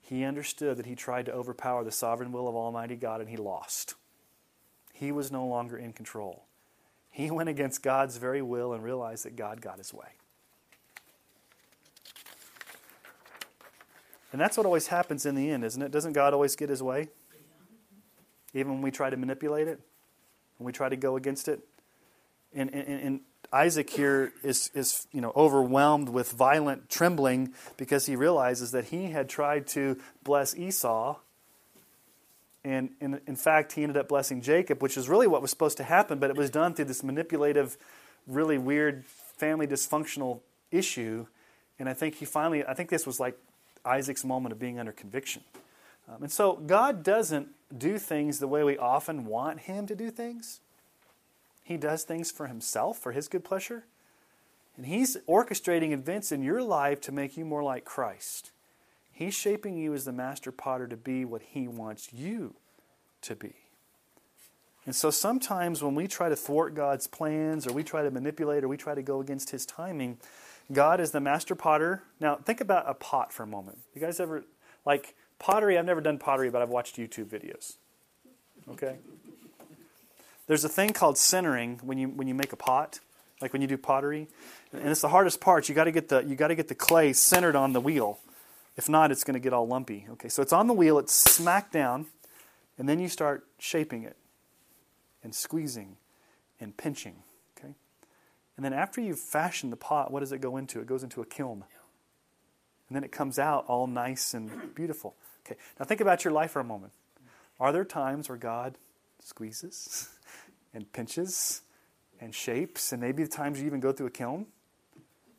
[0.00, 3.36] he understood that he tried to overpower the sovereign will of Almighty God and he
[3.36, 3.94] lost.
[4.92, 6.44] He was no longer in control.
[7.10, 10.08] He went against God's very will and realized that God got his way.
[14.30, 15.92] And that's what always happens in the end, isn't it?
[15.92, 17.08] Doesn't God always get his way?
[18.54, 19.80] Even when we try to manipulate it,
[20.58, 21.60] when we try to go against it.
[22.54, 23.20] And, and, and
[23.52, 29.10] Isaac here is, is you know, overwhelmed with violent trembling because he realizes that he
[29.10, 31.16] had tried to bless Esau.
[32.64, 35.76] And, and in fact, he ended up blessing Jacob, which is really what was supposed
[35.76, 37.76] to happen, but it was done through this manipulative,
[38.26, 40.40] really weird family dysfunctional
[40.70, 41.26] issue.
[41.78, 43.36] And I think he finally, I think this was like
[43.84, 45.42] Isaac's moment of being under conviction.
[46.08, 50.10] Um, and so God doesn't do things the way we often want Him to do
[50.10, 50.60] things.
[51.62, 53.84] He does things for Himself, for His good pleasure.
[54.76, 58.50] And He's orchestrating events in your life to make you more like Christ.
[59.12, 62.54] He's shaping you as the master potter to be what He wants you
[63.22, 63.54] to be.
[64.86, 68.64] And so sometimes when we try to thwart God's plans or we try to manipulate
[68.64, 70.18] or we try to go against his timing,
[70.72, 72.02] God is the master potter.
[72.20, 73.78] Now, think about a pot for a moment.
[73.94, 74.44] You guys ever,
[74.84, 77.76] like pottery, I've never done pottery, but I've watched YouTube videos.
[78.70, 78.96] Okay?
[80.46, 83.00] There's a thing called centering when you, when you make a pot,
[83.40, 84.28] like when you do pottery.
[84.72, 85.68] And it's the hardest part.
[85.68, 88.18] You got to get the you got to get the clay centered on the wheel.
[88.76, 90.06] If not, it's going to get all lumpy.
[90.12, 92.06] Okay, so it's on the wheel, it's smacked down,
[92.76, 94.16] and then you start shaping it
[95.22, 95.96] and squeezing
[96.60, 97.22] and pinching.
[97.56, 97.74] Okay?
[98.56, 100.80] And then after you've fashioned the pot, what does it go into?
[100.80, 101.64] It goes into a kiln.
[102.88, 105.14] And then it comes out all nice and beautiful.
[105.46, 106.92] Okay, now think about your life for a moment.
[107.60, 108.76] Are there times where God
[109.20, 110.08] squeezes
[110.74, 111.62] and pinches
[112.20, 114.46] and shapes, and maybe the times you even go through a kiln?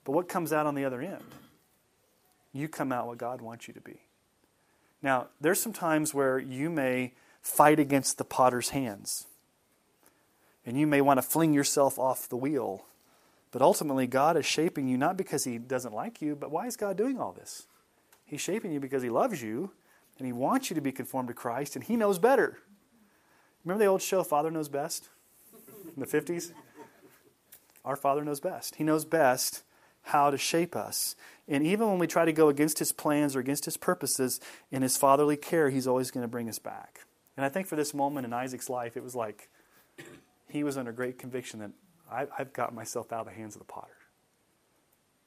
[0.04, 1.24] But what comes out on the other end?
[2.54, 4.00] You come out what God wants you to be.
[5.02, 9.28] Now, there's some times where you may fight against the potter's hands.
[10.66, 12.86] And you may want to fling yourself off the wheel.
[13.56, 16.76] But ultimately, God is shaping you not because He doesn't like you, but why is
[16.76, 17.68] God doing all this?
[18.26, 19.72] He's shaping you because He loves you
[20.18, 22.58] and He wants you to be conformed to Christ, and He knows better.
[23.64, 25.08] Remember the old show, Father Knows Best?
[25.96, 26.52] In the 50s?
[27.86, 28.76] Our Father knows best.
[28.76, 29.64] He knows best
[30.02, 31.16] how to shape us.
[31.48, 34.82] And even when we try to go against his plans or against his purposes, in
[34.82, 37.06] his fatherly care, he's always going to bring us back.
[37.38, 39.50] And I think for this moment in Isaac's life, it was like
[40.50, 41.72] he was under great conviction that
[42.12, 43.88] I, have got myself out of the hands of the potter.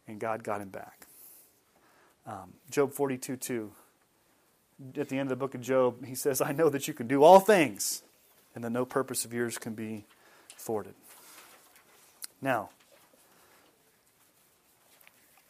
[0.07, 1.07] And God got him back.
[2.27, 3.71] Um, Job 42 2.
[4.97, 7.09] At the end of the book of Job, he says, I know that you can
[7.09, 8.03] do all things,
[8.55, 10.05] and that no purpose of yours can be
[10.57, 10.95] thwarted.
[12.41, 12.71] Now,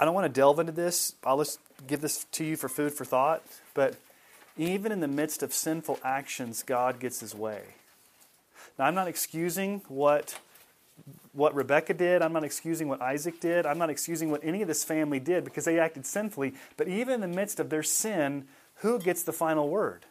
[0.00, 1.14] I don't want to delve into this.
[1.24, 3.42] I'll just give this to you for food for thought.
[3.74, 3.96] But
[4.56, 7.62] even in the midst of sinful actions, God gets his way.
[8.78, 10.38] Now, I'm not excusing what,
[11.32, 12.22] what Rebecca did.
[12.22, 13.66] I'm not excusing what Isaac did.
[13.66, 16.54] I'm not excusing what any of this family did because they acted sinfully.
[16.76, 20.06] But even in the midst of their sin, who gets the final word?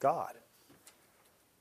[0.00, 0.34] God.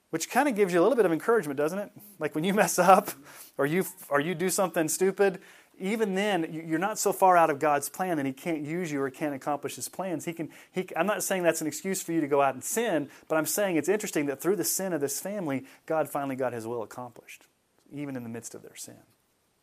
[0.10, 1.92] Which kind of gives you a little bit of encouragement, doesn't it?
[2.20, 3.12] Like when you mess up
[3.58, 5.40] or you, or you do something stupid,
[5.80, 9.02] even then, you're not so far out of God's plan that He can't use you
[9.02, 10.26] or can't accomplish His plans.
[10.26, 12.64] He can, he, I'm not saying that's an excuse for you to go out and
[12.64, 16.36] sin, but I'm saying it's interesting that through the sin of this family, God finally
[16.36, 17.48] got His will accomplished,
[17.92, 19.02] even in the midst of their sin.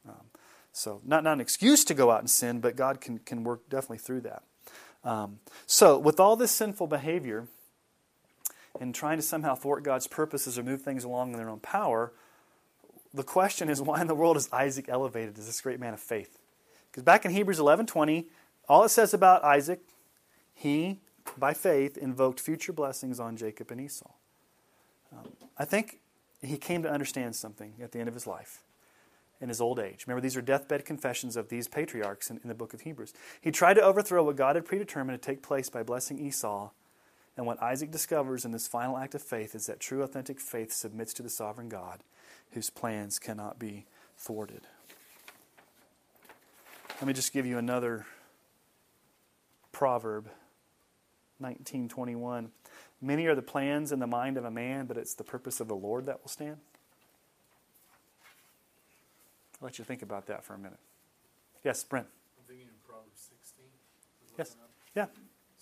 [0.09, 0.27] Um,
[0.73, 3.69] so, not, not an excuse to go out and sin, but God can, can work
[3.69, 4.43] definitely through that.
[5.05, 7.47] Um, so, with all this sinful behavior
[8.81, 12.13] and trying to somehow thwart God's purposes or move things along in their own power,
[13.13, 16.01] the question is why in the world is Isaac elevated as this great man of
[16.01, 16.39] faith?
[16.91, 18.27] Because back in Hebrews 11:20,
[18.69, 19.81] all it says about Isaac,
[20.55, 21.01] he
[21.37, 24.11] by faith invoked future blessings on Jacob and Esau.
[25.13, 26.01] Um, I think
[26.41, 28.63] he came to understand something at the end of his life,
[29.41, 30.05] in his old age.
[30.07, 33.13] Remember, these are deathbed confessions of these patriarchs in, in the book of Hebrews.
[33.41, 36.71] He tried to overthrow what God had predetermined to take place by blessing Esau.
[37.37, 40.73] And what Isaac discovers in this final act of faith is that true, authentic faith
[40.73, 42.01] submits to the sovereign God
[42.53, 44.63] whose plans cannot be thwarted.
[47.01, 48.07] Let me just give you another
[49.71, 50.25] proverb
[51.39, 52.51] 1921
[53.01, 55.69] many are the plans in the mind of a man but it's the purpose of
[55.69, 56.59] the lord that will stand.
[59.61, 60.79] I'll let you think about that for a minute.
[61.65, 62.07] Yes brent.
[62.39, 63.65] I'm thinking in proverbs 16
[64.39, 64.57] yes.
[64.95, 65.07] yeah.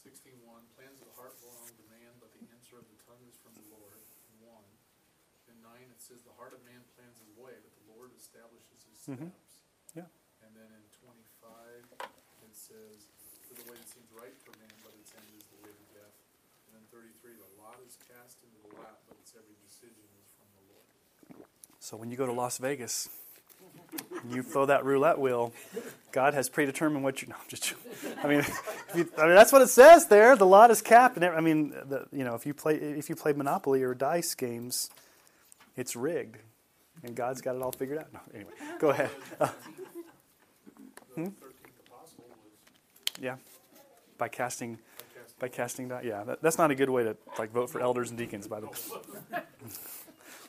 [0.07, 0.39] 16:1
[0.79, 3.59] plans of the heart belong to man, but the answer of the tongue is from
[3.59, 3.99] the Lord.
[4.39, 4.69] One.
[5.51, 8.87] And nine it says the heart of man plans his way, but the Lord establishes
[8.87, 9.35] his mm-hmm.
[9.35, 9.67] steps.
[9.91, 10.07] Mm-hmm.
[10.07, 10.09] Yeah.
[10.47, 12.07] And then in 25,
[12.47, 13.11] it says,
[13.51, 15.87] For the way that seems right for man, but its end is the way to
[15.91, 16.15] death.
[16.71, 20.29] And then 33, the lot is cast into the lap, but its every decision is
[20.37, 21.47] from the Lord.
[21.81, 23.09] So when you go to Las Vegas,
[24.31, 25.53] you throw that roulette wheel.
[26.13, 27.29] God has predetermined what you.
[27.29, 27.75] No, just.
[28.23, 28.45] I mean,
[28.95, 30.37] you, I mean that's what it says there.
[30.37, 33.17] The lot is capped, and I mean, the, you know, if you play if you
[33.17, 34.91] play Monopoly or dice games,
[35.77, 36.39] it's rigged,
[37.03, 38.13] and God's got it all figured out.
[38.13, 39.11] No, anyway, go ahead.
[39.39, 39.49] Uh,
[41.15, 41.29] hmm?
[43.21, 43.37] Yeah,
[44.19, 44.79] by casting,
[45.39, 46.05] by casting that.
[46.05, 48.47] Yeah, that, that's not a good way to like vote for elders and deacons.
[48.47, 48.73] By the way,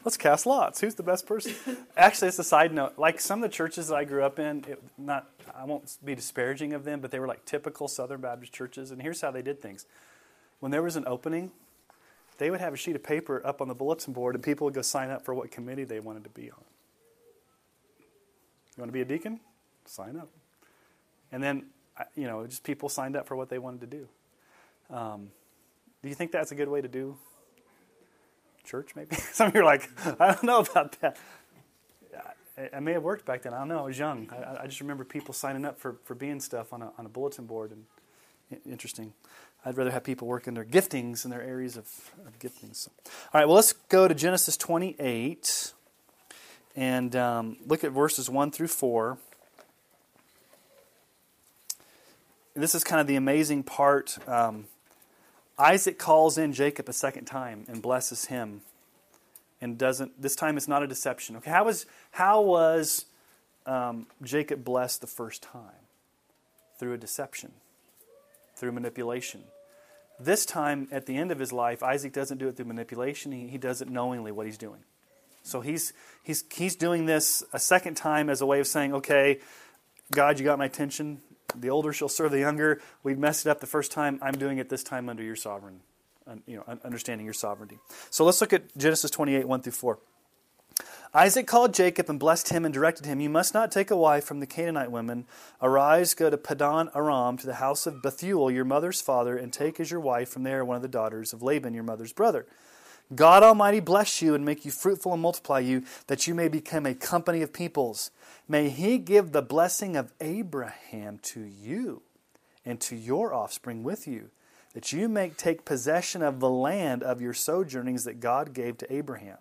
[0.06, 0.82] let's cast lots.
[0.82, 1.54] Who's the best person?
[1.96, 2.94] Actually, it's a side note.
[2.98, 6.16] Like some of the churches that I grew up in, it, not I won't be
[6.16, 8.92] disparaging of them, but they were like typical Southern Baptist churches.
[8.92, 9.86] And here's how they did things:
[10.60, 11.52] when there was an opening
[12.38, 14.74] they would have a sheet of paper up on the bulletin board and people would
[14.74, 16.64] go sign up for what committee they wanted to be on.
[18.76, 19.40] You want to be a deacon?
[19.86, 20.30] Sign up.
[21.32, 21.66] And then,
[22.16, 24.08] you know, just people signed up for what they wanted to do.
[24.90, 25.30] Um,
[26.02, 27.18] do you think that's a good way to do
[28.68, 29.16] church, maybe.
[29.32, 31.18] Some of you are like, I don't know about that.
[32.74, 33.54] I, may have worked back then.
[33.54, 33.80] I don't know.
[33.80, 34.30] I was young.
[34.32, 37.10] I, I, just remember people signing up for, for being stuff on a, on a
[37.10, 37.72] bulletin board.
[37.72, 39.14] and Interesting.
[39.64, 41.88] I'd rather have people work in their giftings and their areas of,
[42.26, 42.78] of giftings.
[42.78, 42.92] So.
[43.06, 45.74] All right, well, let's go to Genesis 28
[46.76, 49.20] and um, look at verses 1 through 4.
[52.56, 54.18] This is kind of the amazing part.
[54.28, 54.66] Um,
[55.60, 58.62] Isaac calls in Jacob a second time and blesses him.
[59.60, 61.36] And doesn't, this time it's not a deception.
[61.38, 63.06] Okay, how was, how was
[63.66, 65.88] um, Jacob blessed the first time?
[66.80, 67.54] Through a deception,
[68.56, 69.44] through manipulation.
[70.20, 73.48] This time, at the end of his life, Isaac doesn't do it through manipulation, he,
[73.48, 74.82] he does it knowingly what he's doing.
[75.42, 75.94] So he's,
[76.24, 79.40] he's, he's doing this a second time as a way of saying, okay,
[80.12, 81.22] God, you got my attention.
[81.62, 82.82] The older shall serve the younger.
[83.04, 84.20] We messed it up the first time.
[84.22, 85.82] I'm doing it this time under your sovereign,
[86.46, 87.80] you know, understanding your sovereignty.
[88.10, 90.00] So let's look at Genesis 28, 1 through 4.
[91.14, 94.26] Isaac called Jacob and blessed him and directed him, You must not take a wife
[94.26, 95.26] from the Canaanite women.
[95.62, 99.80] Arise, go to Padan Aram, to the house of Bethuel, your mother's father, and take
[99.80, 102.46] as your wife from there one of the daughters of Laban, your mother's brother.
[103.16, 106.86] God Almighty bless you and make you fruitful and multiply you, that you may become
[106.86, 108.12] a company of peoples.
[108.48, 112.02] May He give the blessing of Abraham to you
[112.66, 114.30] and to your offspring with you,
[114.74, 118.94] that you may take possession of the land of your sojournings that God gave to
[118.94, 119.38] Abraham.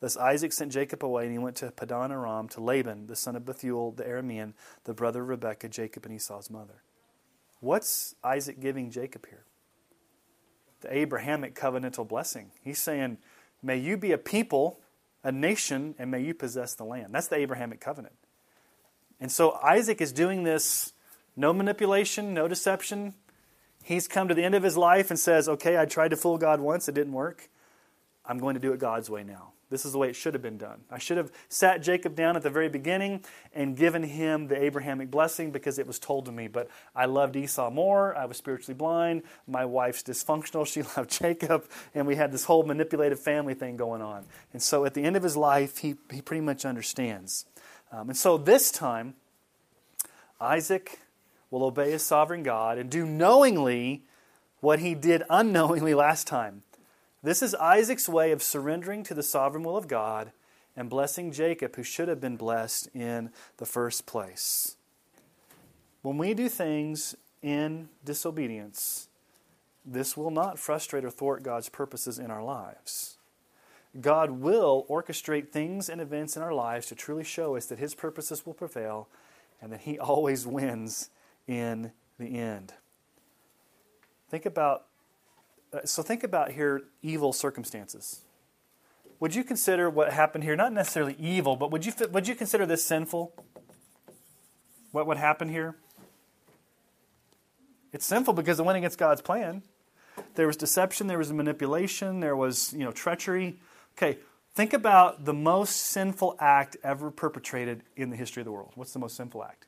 [0.00, 3.36] Thus Isaac sent Jacob away, and he went to Padan Aram to Laban, the son
[3.36, 6.82] of Bethuel the Aramean, the brother of Rebekah, Jacob and Esau's mother.
[7.60, 9.44] What's Isaac giving Jacob here?
[10.80, 12.50] The Abrahamic covenantal blessing.
[12.62, 13.18] He's saying,
[13.62, 14.80] May you be a people,
[15.24, 17.08] a nation, and may you possess the land.
[17.12, 18.14] That's the Abrahamic covenant.
[19.20, 20.92] And so Isaac is doing this
[21.36, 23.14] no manipulation, no deception.
[23.82, 26.38] He's come to the end of his life and says, Okay, I tried to fool
[26.38, 27.48] God once, it didn't work.
[28.24, 29.52] I'm going to do it God's way now.
[29.70, 30.80] This is the way it should have been done.
[30.90, 35.10] I should have sat Jacob down at the very beginning and given him the Abrahamic
[35.10, 36.48] blessing because it was told to me.
[36.48, 38.16] But I loved Esau more.
[38.16, 39.24] I was spiritually blind.
[39.46, 40.66] My wife's dysfunctional.
[40.78, 41.64] She loved Jacob.
[41.94, 44.24] And we had this whole manipulative family thing going on.
[44.52, 47.44] And so at the end of his life, he, he pretty much understands.
[47.92, 49.14] Um, and so this time,
[50.40, 51.00] Isaac
[51.50, 54.04] will obey his sovereign God and do knowingly
[54.60, 56.62] what he did unknowingly last time.
[57.22, 60.32] This is Isaac's way of surrendering to the sovereign will of God
[60.76, 64.76] and blessing Jacob, who should have been blessed in the first place.
[66.02, 69.08] When we do things in disobedience,
[69.84, 73.18] this will not frustrate or thwart God's purposes in our lives.
[74.00, 77.94] God will orchestrate things and events in our lives to truly show us that His
[77.94, 79.08] purposes will prevail
[79.60, 81.10] and that He always wins
[81.48, 82.74] in the end.
[84.30, 84.87] Think about
[85.72, 88.22] Uh, so think about here evil circumstances.
[89.20, 92.66] Would you consider what happened here not necessarily evil, but would you would you consider
[92.66, 93.34] this sinful?
[94.92, 95.76] What would happen here?
[97.92, 99.62] It's sinful because it went against God's plan.
[100.34, 103.58] There was deception, there was manipulation, there was, you know, treachery.
[103.96, 104.18] Okay,
[104.54, 108.72] think about the most sinful act ever perpetrated in the history of the world.
[108.74, 109.66] What's the most sinful act?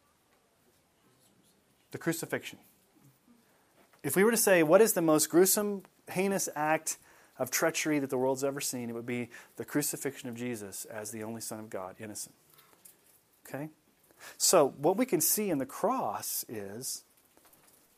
[1.93, 2.59] The crucifixion.
[4.03, 6.99] If we were to say, what is the most gruesome, heinous act
[7.39, 11.11] of treachery that the world's ever seen, it would be the crucifixion of Jesus as
[11.11, 12.35] the only Son of God, innocent.
[13.49, 13.69] Okay?
[14.37, 17.05] So, what we can see in the cross is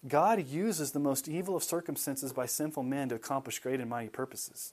[0.07, 4.09] God uses the most evil of circumstances by sinful men to accomplish great and mighty
[4.09, 4.73] purposes.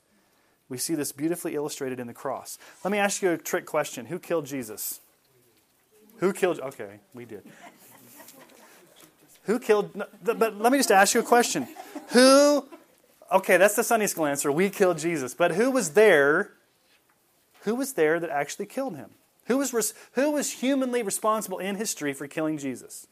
[0.69, 2.59] We see this beautifully illustrated in the cross.
[2.83, 5.01] Let me ask you a trick question Who killed Jesus?
[6.17, 6.59] Who killed?
[6.59, 7.43] Okay, we did.
[9.49, 9.99] Who killed?
[10.23, 11.67] But let me just ask you a question.
[12.09, 12.69] Who?
[13.31, 14.51] Okay, that's the Sunday school answer.
[14.51, 15.33] We killed Jesus.
[15.33, 16.51] But who was there?
[17.61, 19.09] Who was there that actually killed him?
[19.47, 23.07] Who was, who was humanly responsible in history for killing Jesus?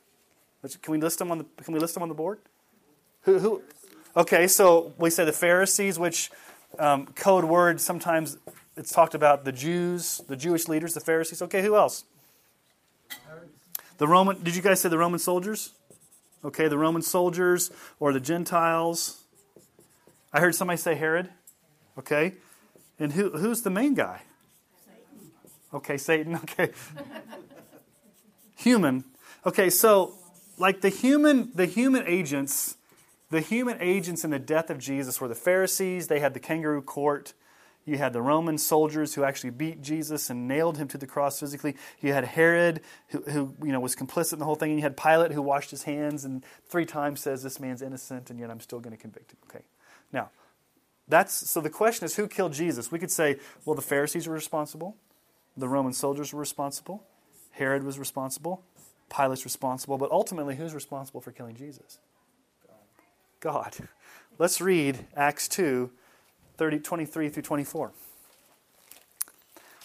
[0.84, 2.38] Can we list them on the, can we list them on the board?
[3.24, 3.64] Who, who?
[4.16, 6.30] Okay, so we say the Pharisees, which
[6.78, 8.38] um, code word sometimes
[8.76, 11.42] it's talked about the Jews, the Jewish leaders, the Pharisees.
[11.42, 12.04] Okay, who else?
[13.98, 14.44] The Roman.
[14.44, 15.72] Did you guys say the Roman soldiers?
[16.46, 19.24] Okay, the Roman soldiers or the Gentiles.
[20.32, 21.30] I heard somebody say Herod.
[21.98, 22.36] Okay.
[23.00, 24.22] And who, who's the main guy?
[24.86, 25.32] Satan.
[25.74, 26.36] Okay, Satan.
[26.44, 26.72] Okay.
[28.56, 29.04] human.
[29.46, 30.14] Okay, so
[30.58, 32.78] like the human the human agents,
[33.30, 36.82] the human agents in the death of Jesus were the Pharisees, they had the kangaroo
[36.82, 37.34] court.
[37.88, 41.40] You had the Roman soldiers who actually beat Jesus and nailed him to the cross
[41.40, 41.78] physically.
[42.02, 44.72] You had Herod, who, who, you know was complicit in the whole thing.
[44.72, 48.30] And you had Pilate, who washed his hands and three times says this man's innocent,
[48.30, 49.38] and yet I'm still going to convict him.
[49.50, 49.64] Okay,
[50.12, 50.30] now
[51.08, 52.92] That's so the question is who killed Jesus?
[52.92, 54.98] We could say, well, the Pharisees were responsible,
[55.56, 57.06] the Roman soldiers were responsible,
[57.52, 58.64] Herod was responsible,
[59.10, 62.00] Pilate's responsible, but ultimately who's responsible for killing Jesus?
[63.40, 63.76] God.
[64.40, 65.90] Let's read Acts 2,
[66.58, 67.92] 30, 23 through 24.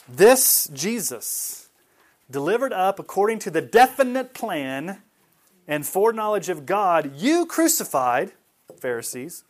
[0.09, 1.69] This Jesus,
[2.31, 5.03] delivered up according to the definite plan
[5.69, 8.33] and foreknowledge of God, you crucified,
[8.79, 9.45] Pharisees,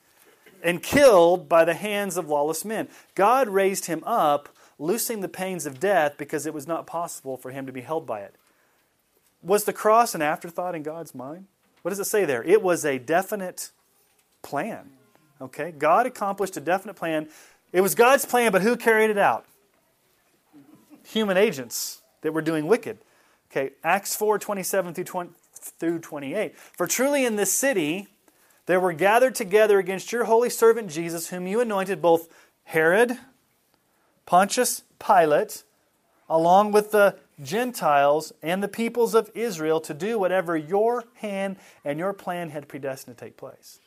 [0.62, 2.88] and killed by the hands of lawless men.
[3.14, 4.48] God raised him up,
[4.78, 8.06] loosing the pains of death because it was not possible for him to be held
[8.06, 8.34] by it.
[9.42, 11.46] Was the cross an afterthought in God's mind?
[11.82, 12.44] What does it say there?
[12.44, 13.70] It was a definite
[14.42, 14.90] plan.
[15.43, 15.72] Okay?
[15.72, 17.28] God accomplished a definite plan.
[17.72, 19.45] It was God's plan, but who carried it out?
[21.09, 22.99] Human agents that were doing wicked.
[23.51, 25.30] Okay, Acts 4 27 through, 20,
[25.78, 26.57] through 28.
[26.57, 28.07] For truly in this city
[28.66, 32.28] there were gathered together against your holy servant Jesus, whom you anointed both
[32.64, 33.18] Herod,
[34.24, 35.64] Pontius Pilate,
[36.28, 41.99] along with the Gentiles and the peoples of Israel to do whatever your hand and
[41.99, 43.80] your plan had predestined to take place.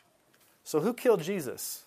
[0.66, 1.84] So, who killed Jesus?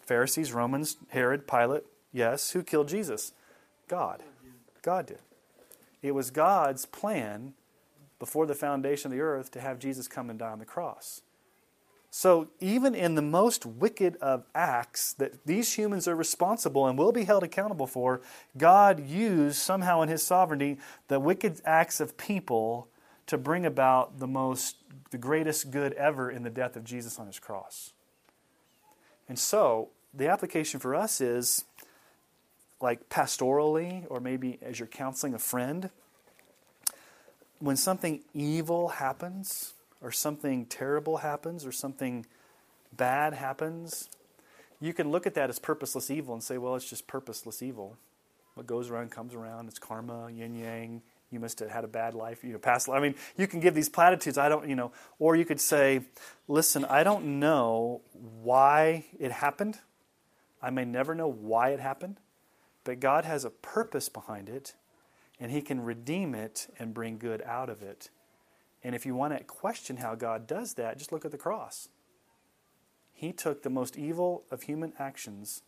[0.00, 1.84] Pharisees, Romans, Herod, Pilate.
[2.12, 2.50] Yes.
[2.52, 3.32] Who killed Jesus?
[3.88, 4.22] God.
[4.82, 5.18] God did.
[6.02, 7.54] It was God's plan
[8.18, 11.20] before the foundation of the earth to have Jesus come and die on the cross.
[12.10, 17.12] So, even in the most wicked of acts that these humans are responsible and will
[17.12, 18.22] be held accountable for,
[18.56, 20.78] God used somehow in His sovereignty
[21.08, 22.88] the wicked acts of people
[23.26, 24.76] to bring about the most,
[25.10, 27.92] the greatest good ever in the death of Jesus on His cross.
[29.28, 31.64] And so, the application for us is
[32.80, 35.90] like pastorally, or maybe as you're counseling a friend,
[37.58, 42.26] when something evil happens, or something terrible happens or something
[42.92, 44.08] bad happens,
[44.80, 47.96] you can look at that as purposeless evil and say, well, it's just purposeless evil.
[48.54, 49.68] What goes around comes around.
[49.68, 51.02] It's karma, yin yang.
[51.30, 52.98] You must have had a bad life, you know, past life.
[52.98, 54.38] I mean, you can give these platitudes.
[54.38, 56.02] I don't, you know, or you could say,
[56.46, 59.78] listen, I don't know why it happened.
[60.62, 62.18] I may never know why it happened,
[62.84, 64.74] but God has a purpose behind it,
[65.38, 68.10] and He can redeem it and bring good out of it.
[68.82, 71.88] And if you want to question how God does that, just look at the cross.
[73.12, 75.62] He took the most evil of human actions.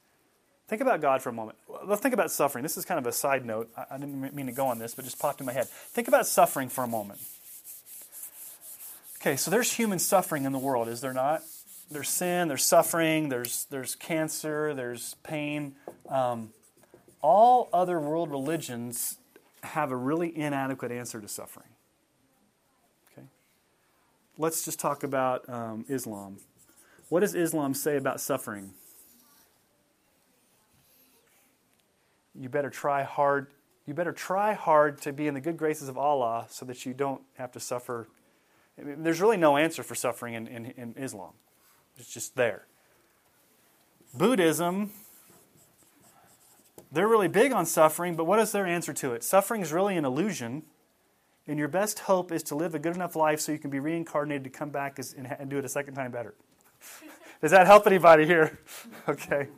[0.69, 1.59] Think about God for a moment.
[1.85, 2.63] Let's think about suffering.
[2.63, 3.71] This is kind of a side note.
[3.91, 5.67] I didn't mean to go on this, but just popped in my head.
[5.67, 7.21] Think about suffering for a moment.
[9.21, 11.43] Okay, so there's human suffering in the world, is there not?
[11.91, 15.75] There's sin, there's suffering, there's, there's cancer, there's pain.
[16.09, 16.51] Um,
[17.23, 19.17] all other world religions
[19.63, 21.67] have a really inadequate answer to suffering
[23.13, 23.27] Okay?
[24.37, 26.37] let's just talk about um, Islam.
[27.09, 28.75] What does Islam say about suffering?
[32.39, 33.49] You better try hard.
[33.87, 36.95] You better try hard to be in the good graces of Allah so that you
[36.95, 38.09] don't have to suffer.
[38.79, 41.33] I mean, there's really no answer for suffering in, in, in Islam.
[41.97, 42.67] It's just there.
[44.15, 44.93] Buddhism,
[46.93, 49.25] they're really big on suffering, but what is their answer to it?
[49.25, 50.63] Suffering is really an illusion
[51.49, 53.81] and your best hope is to live a good enough life so you can be
[53.81, 56.35] reincarnated to come back and, and do it a second time better.
[57.41, 58.59] Does that help anybody here?
[59.09, 59.49] Okay.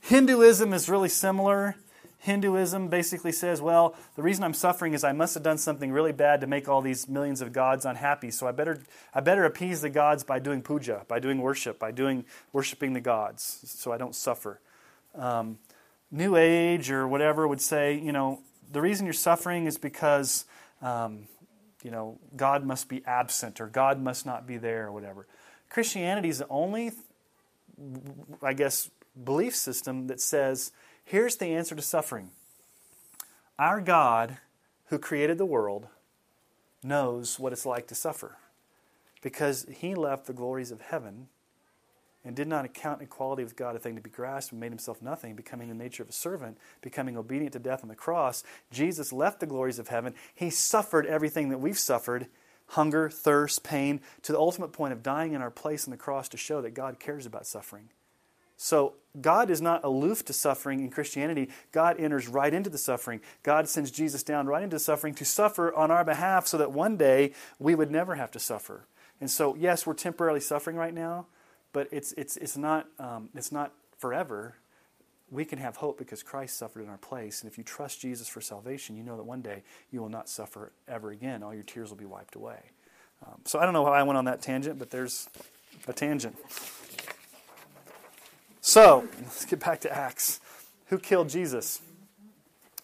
[0.00, 1.74] Hinduism is really similar.
[2.18, 6.12] Hinduism basically says, well, the reason I'm suffering is I must have done something really
[6.12, 8.30] bad to make all these millions of gods unhappy.
[8.30, 8.80] So I better,
[9.14, 13.00] I better appease the gods by doing puja, by doing worship, by doing worshiping the
[13.00, 14.60] gods, so I don't suffer.
[15.14, 15.58] Um,
[16.10, 18.40] New Age or whatever would say, you know,
[18.70, 20.44] the reason you're suffering is because
[20.82, 21.28] um,
[21.82, 25.26] you know, God must be absent or God must not be there or whatever.
[25.70, 26.92] Christianity is the only,
[28.42, 28.90] I guess,
[29.22, 30.72] belief system that says
[31.08, 32.30] here's the answer to suffering.
[33.58, 34.38] Our God,
[34.86, 35.88] who created the world,
[36.82, 38.36] knows what it's like to suffer
[39.20, 41.28] because he left the glories of heaven
[42.24, 45.00] and did not account equality with God a thing to be grasped, and made himself
[45.00, 48.44] nothing, becoming the nature of a servant, becoming obedient to death on the cross.
[48.70, 50.14] Jesus left the glories of heaven.
[50.34, 52.26] He suffered everything that we've suffered
[52.72, 56.28] hunger, thirst, pain, to the ultimate point of dying in our place on the cross
[56.28, 57.88] to show that God cares about suffering.
[58.58, 61.48] So, God is not aloof to suffering in Christianity.
[61.72, 63.20] God enters right into the suffering.
[63.42, 66.96] God sends Jesus down right into suffering to suffer on our behalf so that one
[66.96, 68.84] day we would never have to suffer.
[69.20, 71.26] And so, yes, we're temporarily suffering right now,
[71.72, 74.56] but it's, it's, it's, not, um, it's not forever.
[75.30, 77.42] We can have hope because Christ suffered in our place.
[77.42, 80.28] And if you trust Jesus for salvation, you know that one day you will not
[80.28, 81.42] suffer ever again.
[81.42, 82.58] All your tears will be wiped away.
[83.26, 85.28] Um, so I don't know how I went on that tangent, but there's
[85.86, 86.36] a tangent.
[88.68, 90.40] So, let's get back to Acts.
[90.88, 91.80] Who killed Jesus?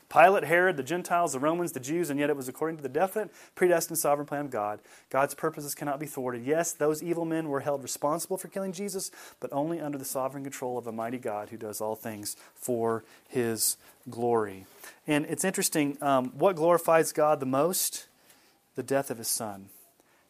[0.09, 2.89] Pilate, Herod, the Gentiles, the Romans, the Jews, and yet it was according to the
[2.89, 4.80] definite, predestined, sovereign plan of God.
[5.11, 6.43] God's purposes cannot be thwarted.
[6.47, 9.11] Yes, those evil men were held responsible for killing Jesus,
[9.41, 13.05] but only under the sovereign control of a mighty God who does all things for
[13.28, 13.76] his
[14.09, 14.64] glory.
[15.07, 18.07] And it's interesting, um, what glorifies God the most?
[18.74, 19.68] The death of his son.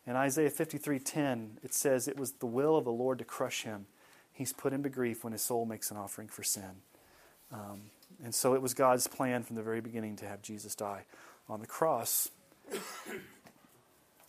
[0.05, 3.86] In Isaiah 53:10, it says, It was the will of the Lord to crush him.
[4.35, 6.82] He's put into grief when his soul makes an offering for sin.
[7.53, 7.82] Um,
[8.22, 11.05] and so it was God's plan from the very beginning to have Jesus die
[11.49, 12.30] on the cross.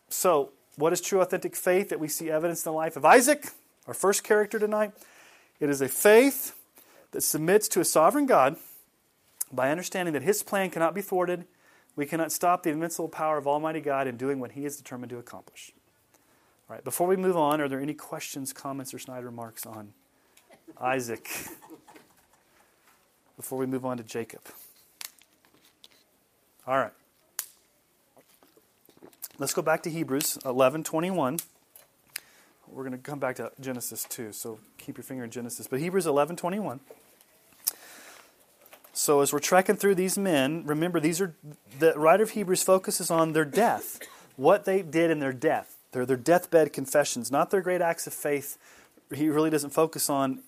[0.09, 3.49] So, what is true authentic faith that we see evidence in the life of Isaac,
[3.87, 4.91] our first character tonight?
[5.59, 6.53] It is a faith
[7.11, 8.57] that submits to a sovereign God
[9.51, 11.45] by understanding that his plan cannot be thwarted.
[11.95, 15.09] We cannot stop the invincible power of Almighty God in doing what he is determined
[15.11, 15.71] to accomplish.
[16.67, 19.93] All right, before we move on, are there any questions, comments, or snide remarks on
[20.79, 21.29] Isaac?
[23.35, 24.41] before we move on to Jacob.
[26.67, 26.93] All right.
[29.37, 31.43] Let's go back to Hebrews 11:21.
[32.67, 35.67] We're going to come back to Genesis too, so keep your finger in Genesis.
[35.67, 36.79] But Hebrews 11:21.
[38.93, 41.35] So as we're trekking through these men, remember these are
[41.79, 43.99] the writer of Hebrews focuses on their death,
[44.37, 45.74] what they did in their death.
[45.95, 48.57] They're their deathbed confessions, not their great acts of faith.
[49.13, 50.41] He really doesn't focus on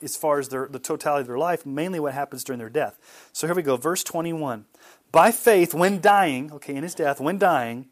[0.00, 2.98] as far as their, the totality of their life, mainly what happens during their death.
[3.34, 4.64] So here we go, verse 21.
[5.12, 7.88] By faith, when dying, okay, in his death, when dying,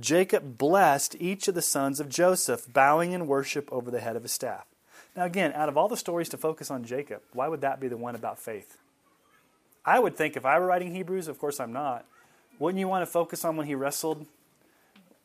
[0.00, 4.22] Jacob blessed each of the sons of Joseph, bowing in worship over the head of
[4.22, 4.64] his staff.
[5.14, 7.88] Now, again, out of all the stories to focus on Jacob, why would that be
[7.88, 8.78] the one about faith?
[9.84, 12.06] I would think if I were writing Hebrews, of course I'm not,
[12.58, 14.26] wouldn't you want to focus on when he wrestled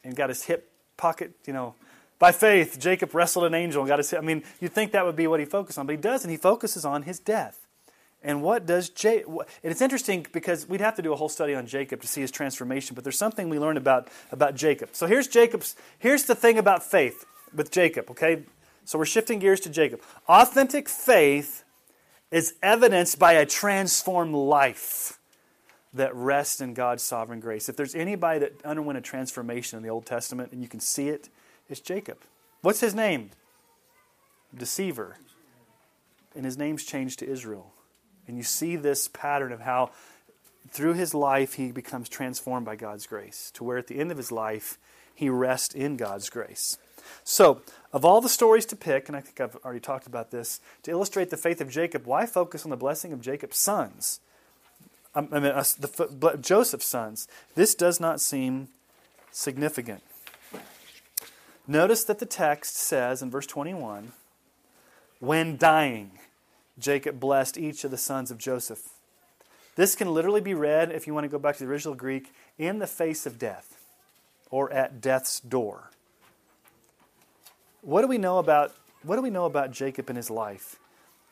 [0.04, 1.76] and got his hip pocket, you know,
[2.22, 4.14] by faith, Jacob wrestled an angel and got his.
[4.14, 6.30] I mean, you'd think that would be what he focused on, but he doesn't.
[6.30, 7.66] He focuses on his death.
[8.22, 9.40] And what does Jacob?
[9.64, 12.22] And it's interesting because we'd have to do a whole study on Jacob to see
[12.22, 12.94] his transformation.
[12.94, 14.90] But there's something we learn about about Jacob.
[14.92, 15.76] So here's Jacob's.
[15.98, 17.26] Here's the thing about faith
[17.56, 18.12] with Jacob.
[18.12, 18.44] Okay,
[18.86, 20.02] so we're shifting gears to Jacob.
[20.30, 21.64] Authentic faith
[22.30, 25.18] is evidenced by a transformed life
[25.94, 27.68] that rests in God's sovereign grace.
[27.68, 31.10] If there's anybody that underwent a transformation in the Old Testament, and you can see
[31.10, 31.30] it, it,
[31.70, 32.18] is Jacob.
[32.62, 33.32] What's his name?
[34.56, 35.18] Deceiver.
[36.36, 37.74] And his name's changed to Israel.
[38.28, 39.92] And you see this pattern of how
[40.70, 44.18] through his life he becomes transformed by God's grace, to where at the end of
[44.18, 44.78] his life
[45.14, 46.78] he rests in God's grace.
[47.24, 47.62] So,
[47.92, 50.92] of all the stories to pick, and I think I've already talked about this, to
[50.92, 54.22] illustrate the faith of Jacob, why focus on the blessing of Jacob's sons?
[55.14, 57.28] I mean, the, Joseph's sons.
[57.56, 58.70] This does not seem
[59.32, 60.02] significant.
[61.68, 64.14] Notice that the text says in verse 21
[65.20, 66.12] when dying,
[66.80, 68.90] Jacob blessed each of the sons of Joseph.
[69.76, 72.34] This can literally be read, if you want to go back to the original Greek,
[72.58, 73.78] in the face of death
[74.50, 75.92] or at death's door.
[77.82, 80.78] What do we know about what do we know about Jacob in his life?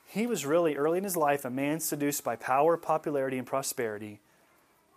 [0.09, 4.19] He was really early in his life a man seduced by power, popularity, and prosperity,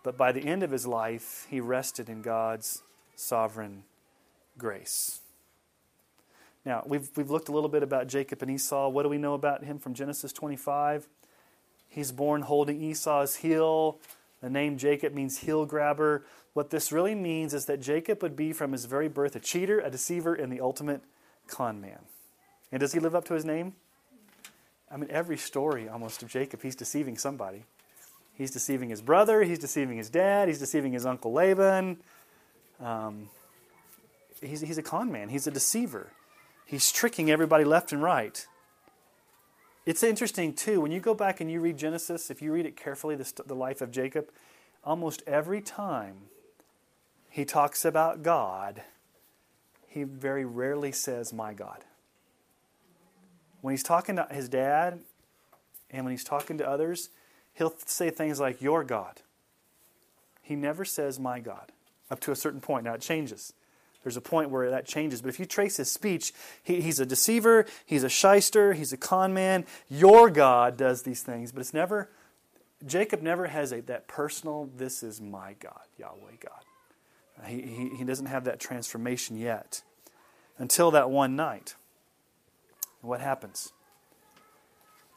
[0.01, 2.81] but by the end of his life, he rested in God's
[3.15, 3.83] sovereign
[4.57, 5.21] grace.
[6.65, 8.89] Now, we've, we've looked a little bit about Jacob and Esau.
[8.89, 11.07] What do we know about him from Genesis 25?
[11.89, 13.99] He's born holding Esau's heel.
[14.41, 16.25] The name Jacob means heel grabber.
[16.53, 19.79] What this really means is that Jacob would be from his very birth a cheater,
[19.79, 21.03] a deceiver, and the ultimate
[21.45, 21.99] con man.
[22.71, 23.75] And does he live up to his name?
[24.93, 27.63] I mean, every story almost of Jacob, he's deceiving somebody.
[28.35, 31.97] He's deceiving his brother, he's deceiving his dad, he's deceiving his uncle Laban.
[32.79, 33.29] Um,
[34.41, 36.11] he's, he's a con man, he's a deceiver.
[36.65, 38.45] He's tricking everybody left and right.
[39.85, 42.77] It's interesting, too, when you go back and you read Genesis, if you read it
[42.77, 44.29] carefully, the, the life of Jacob,
[44.83, 46.15] almost every time
[47.29, 48.83] he talks about God,
[49.87, 51.83] he very rarely says, My God.
[53.63, 54.99] When he's talking to his dad
[55.89, 57.07] and when he's talking to others,
[57.53, 59.21] he'll say things like, Your God.
[60.41, 61.71] He never says, My God,
[62.11, 62.83] up to a certain point.
[62.83, 63.53] Now it changes.
[64.03, 65.21] There's a point where that changes.
[65.21, 68.97] But if you trace his speech, he, he's a deceiver, he's a shyster, he's a
[68.97, 69.65] con man.
[69.89, 72.09] Your God does these things, but it's never,
[72.85, 77.47] Jacob never has a, that personal, this is my God, Yahweh God.
[77.47, 79.83] He, he, he doesn't have that transformation yet
[80.57, 81.75] until that one night.
[83.03, 83.71] And what happens?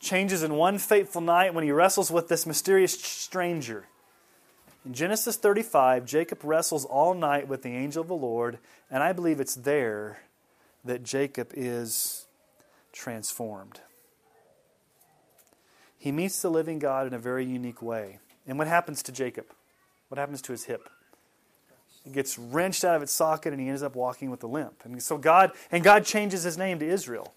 [0.00, 3.86] Changes in one fateful night when he wrestles with this mysterious stranger.
[4.84, 8.58] In Genesis 35, Jacob wrestles all night with the angel of the Lord,
[8.90, 10.18] and I believe it's there
[10.84, 12.26] that Jacob is
[12.92, 13.80] transformed.
[15.98, 18.18] he meets the living God in a very unique way.
[18.46, 19.46] And what happens to Jacob?
[20.08, 20.88] What happens to his hip?
[22.04, 24.82] It gets wrenched out of its socket and he ends up walking with a limp.
[24.84, 27.34] And so God and God changes his name to Israel.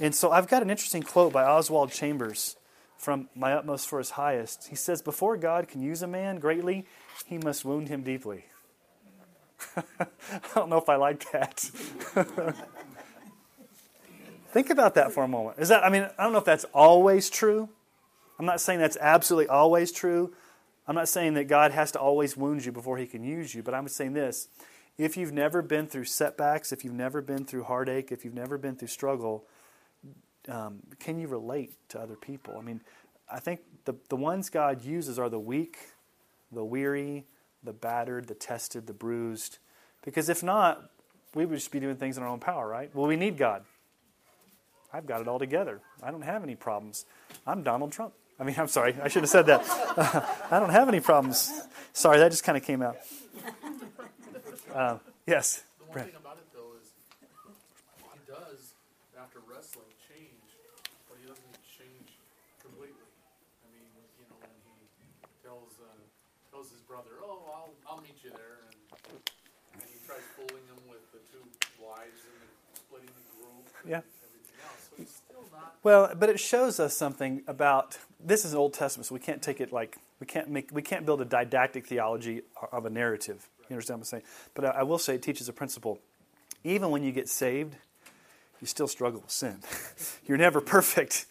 [0.00, 2.56] And so I've got an interesting quote by Oswald Chambers
[2.96, 4.68] from My Utmost for His Highest.
[4.68, 6.86] He says, Before God can use a man greatly,
[7.26, 8.46] he must wound him deeply.
[9.76, 10.06] I
[10.54, 11.58] don't know if I like that.
[14.52, 15.58] Think about that for a moment.
[15.58, 17.68] Is that I mean, I don't know if that's always true.
[18.38, 20.32] I'm not saying that's absolutely always true.
[20.88, 23.62] I'm not saying that God has to always wound you before he can use you,
[23.62, 24.48] but I'm saying this.
[24.96, 28.56] If you've never been through setbacks, if you've never been through heartache, if you've never
[28.58, 29.44] been through struggle,
[30.50, 32.56] um, can you relate to other people?
[32.58, 32.80] I mean,
[33.30, 35.78] I think the, the ones God uses are the weak,
[36.52, 37.24] the weary,
[37.62, 39.58] the battered, the tested, the bruised.
[40.04, 40.90] Because if not,
[41.34, 42.94] we would just be doing things in our own power, right?
[42.94, 43.64] Well, we need God.
[44.92, 45.80] I've got it all together.
[46.02, 47.04] I don't have any problems.
[47.46, 48.14] I'm Donald Trump.
[48.38, 49.64] I mean, I'm sorry, I should have said that.
[49.96, 51.52] Uh, I don't have any problems.
[51.92, 52.96] Sorry, that just kind of came out.
[54.74, 56.86] Uh, yes one thing about it, though, is
[58.14, 58.78] he does,
[59.18, 60.46] after wrestling, change,
[61.10, 62.14] but he doesn't change
[62.62, 63.10] completely.
[63.66, 63.90] I mean,
[64.22, 65.90] you know, when he tells uh,
[66.54, 68.78] tells his brother, "Oh, I'll I'll meet you there," and,
[69.18, 71.42] and he tries fooling him with the two
[71.82, 72.38] wives and
[72.78, 74.00] splitting the group and Yeah.
[75.82, 79.60] Well, but it shows us something about this is Old Testament, so we can't take
[79.60, 83.48] it like we can't make we can't build a didactic theology of a narrative.
[83.68, 84.22] You understand what I'm saying?
[84.54, 85.98] But I, I will say it teaches a principle.
[86.64, 87.76] Even when you get saved,
[88.60, 89.60] you still struggle with sin.
[90.26, 91.24] You're never perfect,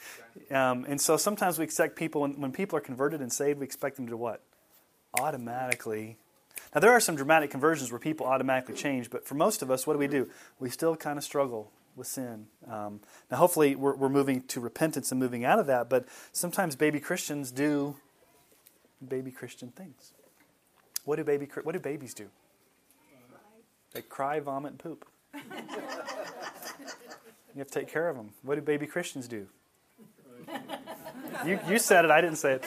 [0.49, 3.65] um, and so sometimes we expect people when, when people are converted and saved, we
[3.65, 4.41] expect them to what?
[5.19, 6.17] Automatically.
[6.73, 9.85] Now there are some dramatic conversions where people automatically change, but for most of us,
[9.85, 10.27] what do we do?
[10.59, 12.47] We still kind of struggle with sin.
[12.67, 16.75] Um, now, hopefully, we're, we're moving to repentance and moving out of that, but sometimes
[16.75, 17.97] baby Christians do
[19.07, 20.13] baby Christian things.
[21.05, 22.29] What do baby What do babies do?
[23.93, 25.05] They cry, vomit, and poop.
[25.33, 25.41] you
[27.57, 28.31] have to take care of them.
[28.43, 29.47] What do baby Christians do?
[31.45, 32.65] You, you said it, I didn't say it.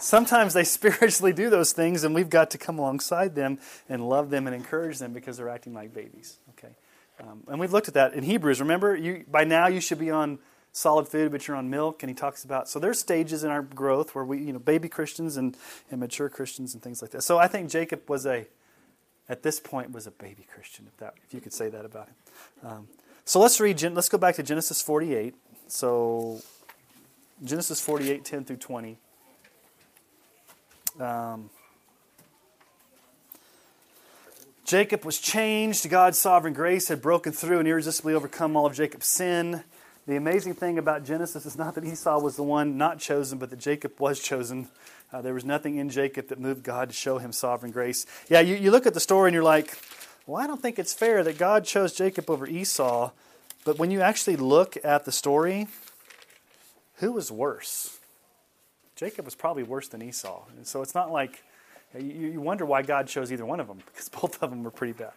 [0.00, 3.58] Sometimes they spiritually do those things, and we've got to come alongside them
[3.88, 6.38] and love them and encourage them because they're acting like babies.
[6.50, 6.74] Okay,
[7.20, 8.60] um, and we've looked at that in Hebrews.
[8.60, 10.38] Remember, you by now you should be on
[10.72, 12.02] solid food, but you're on milk.
[12.02, 14.88] And he talks about so there's stages in our growth where we, you know, baby
[14.88, 15.56] Christians and,
[15.90, 17.22] and mature Christians and things like that.
[17.22, 18.46] So I think Jacob was a,
[19.28, 22.08] at this point, was a baby Christian, if that if you could say that about
[22.08, 22.14] him.
[22.64, 22.88] Um,
[23.24, 23.82] so let's read.
[23.82, 25.34] Let's go back to Genesis 48.
[25.66, 26.40] So
[27.44, 28.96] Genesis 48, 10 through 20.
[30.98, 31.50] Um,
[34.68, 35.88] Jacob was changed.
[35.88, 39.64] God's sovereign grace had broken through and irresistibly overcome all of Jacob's sin.
[40.06, 43.48] The amazing thing about Genesis is not that Esau was the one not chosen, but
[43.48, 44.68] that Jacob was chosen.
[45.10, 48.04] Uh, there was nothing in Jacob that moved God to show him sovereign grace.
[48.28, 49.78] Yeah, you, you look at the story and you're like,
[50.26, 53.12] well, I don't think it's fair that God chose Jacob over Esau.
[53.64, 55.68] But when you actually look at the story,
[56.96, 57.98] who was worse?
[58.96, 60.42] Jacob was probably worse than Esau.
[60.58, 61.42] And so it's not like
[61.96, 64.70] you, you wonder why God chose either one of them, because both of them were
[64.70, 65.12] pretty bad.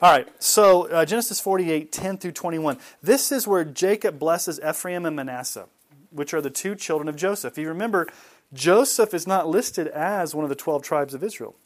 [0.00, 2.78] All right, so uh, Genesis 48, 10 through 21.
[3.02, 5.66] This is where Jacob blesses Ephraim and Manasseh,
[6.10, 7.58] which are the two children of Joseph.
[7.58, 8.06] You remember,
[8.52, 11.56] Joseph is not listed as one of the 12 tribes of Israel,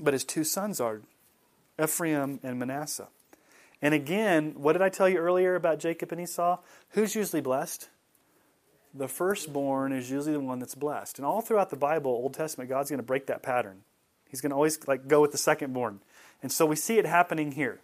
[0.00, 1.02] but his two sons are
[1.82, 3.08] Ephraim and Manasseh.
[3.82, 6.58] And again, what did I tell you earlier about Jacob and Esau?
[6.90, 7.90] Who's usually blessed?
[8.94, 11.18] The firstborn is usually the one that's blessed.
[11.18, 13.82] And all throughout the Bible, Old Testament, God's going to break that pattern.
[14.28, 15.98] He's going to always like go with the secondborn.
[16.42, 17.80] And so we see it happening here.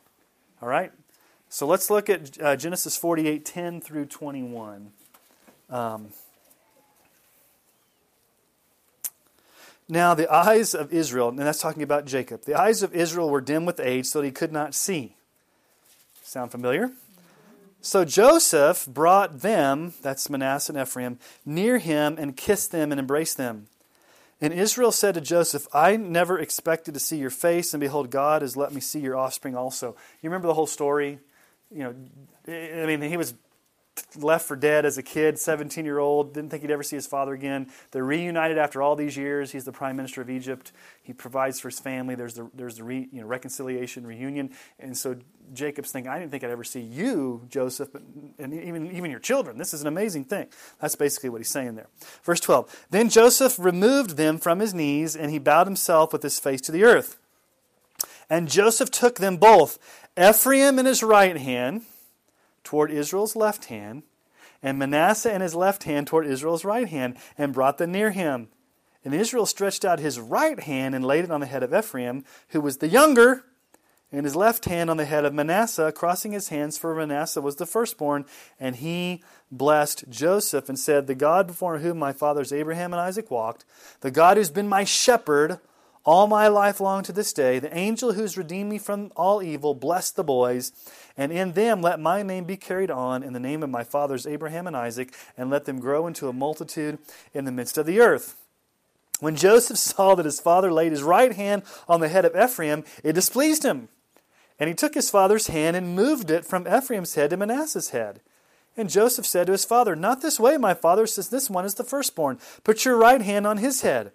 [0.63, 0.93] All right?
[1.49, 4.93] So let's look at uh, Genesis 48 10 through 21.
[5.69, 6.09] Um,
[9.89, 13.41] now, the eyes of Israel, and that's talking about Jacob, the eyes of Israel were
[13.41, 15.17] dim with age so that he could not see.
[16.23, 16.93] Sound familiar?
[17.83, 23.37] So Joseph brought them, that's Manasseh and Ephraim, near him and kissed them and embraced
[23.37, 23.69] them.
[24.41, 28.43] And Israel said to Joseph, I never expected to see your face, and behold, God
[28.43, 29.97] has let me see your offspring also.
[30.23, 31.19] You remember the whole story?
[31.71, 31.95] You know,
[32.49, 33.35] I mean, he was
[34.17, 37.07] left for dead as a kid, 17 year old, didn't think he'd ever see his
[37.07, 37.69] father again.
[37.91, 39.53] They're reunited after all these years.
[39.53, 40.73] He's the prime minister of Egypt.
[41.03, 42.15] He provides for his family.
[42.15, 44.51] There's the, there's the re, you know, reconciliation, reunion.
[44.79, 45.17] And so
[45.53, 48.03] Jacob's thinking, I didn't think I'd ever see you, Joseph, but,
[48.39, 49.59] and even, even your children.
[49.59, 50.49] This is an amazing thing.
[50.81, 51.89] That's basically what he's saying there.
[52.23, 56.39] Verse 12 Then Joseph removed them from his knees, and he bowed himself with his
[56.39, 57.19] face to the earth.
[58.29, 59.79] And Joseph took them both,
[60.17, 61.83] Ephraim in his right hand,
[62.65, 64.03] toward Israel's left hand,
[64.63, 68.49] and Manasseh and his left hand toward Israel's right hand, and brought them near him.
[69.05, 72.25] And Israel stretched out his right hand and laid it on the head of Ephraim,
[72.49, 73.45] who was the younger,
[74.13, 77.57] and his left hand on the head of Manasseh, crossing his hands, for Manasseh was
[77.57, 78.25] the firstborn.
[78.59, 83.31] And he blessed Joseph and said, The God before whom my fathers Abraham and Isaac
[83.31, 83.65] walked,
[84.01, 85.61] the God who's been my shepherd
[86.05, 89.75] all my life long to this day, the angel who's redeemed me from all evil,
[89.75, 90.73] bless the boys,
[91.17, 94.27] and in them let my name be carried on in the name of my fathers
[94.27, 96.99] Abraham and Isaac, and let them grow into a multitude
[97.35, 98.37] in the midst of the earth.
[99.21, 102.85] When Joseph saw that his father laid his right hand on the head of Ephraim,
[103.05, 103.89] it displeased him.
[104.59, 108.21] And he took his father's hand and moved it from Ephraim's head to Manasseh's head.
[108.77, 111.75] And Joseph said to his father, Not this way, my father, since this one is
[111.75, 112.39] the firstborn.
[112.65, 114.13] Put your right hand on his head.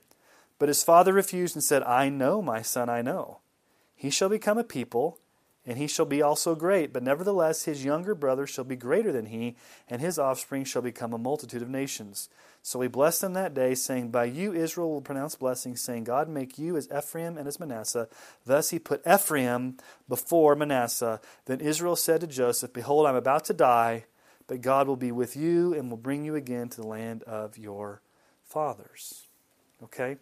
[0.58, 3.40] But his father refused and said, I know, my son, I know.
[3.96, 5.20] He shall become a people,
[5.66, 6.94] and he shall be also great.
[6.94, 9.56] But nevertheless, his younger brother shall be greater than he,
[9.90, 12.30] and his offspring shall become a multitude of nations.
[12.62, 16.30] So he blessed them that day, saying, By you Israel will pronounce blessings, saying, God
[16.30, 18.08] make you as Ephraim and as Manasseh.
[18.46, 19.78] Thus he put Ephraim
[20.08, 21.20] before Manasseh.
[21.46, 24.06] Then Israel said to Joseph, Behold, I am about to die,
[24.48, 27.58] but God will be with you and will bring you again to the land of
[27.58, 28.02] your
[28.44, 29.24] fathers.
[29.84, 30.18] Okay?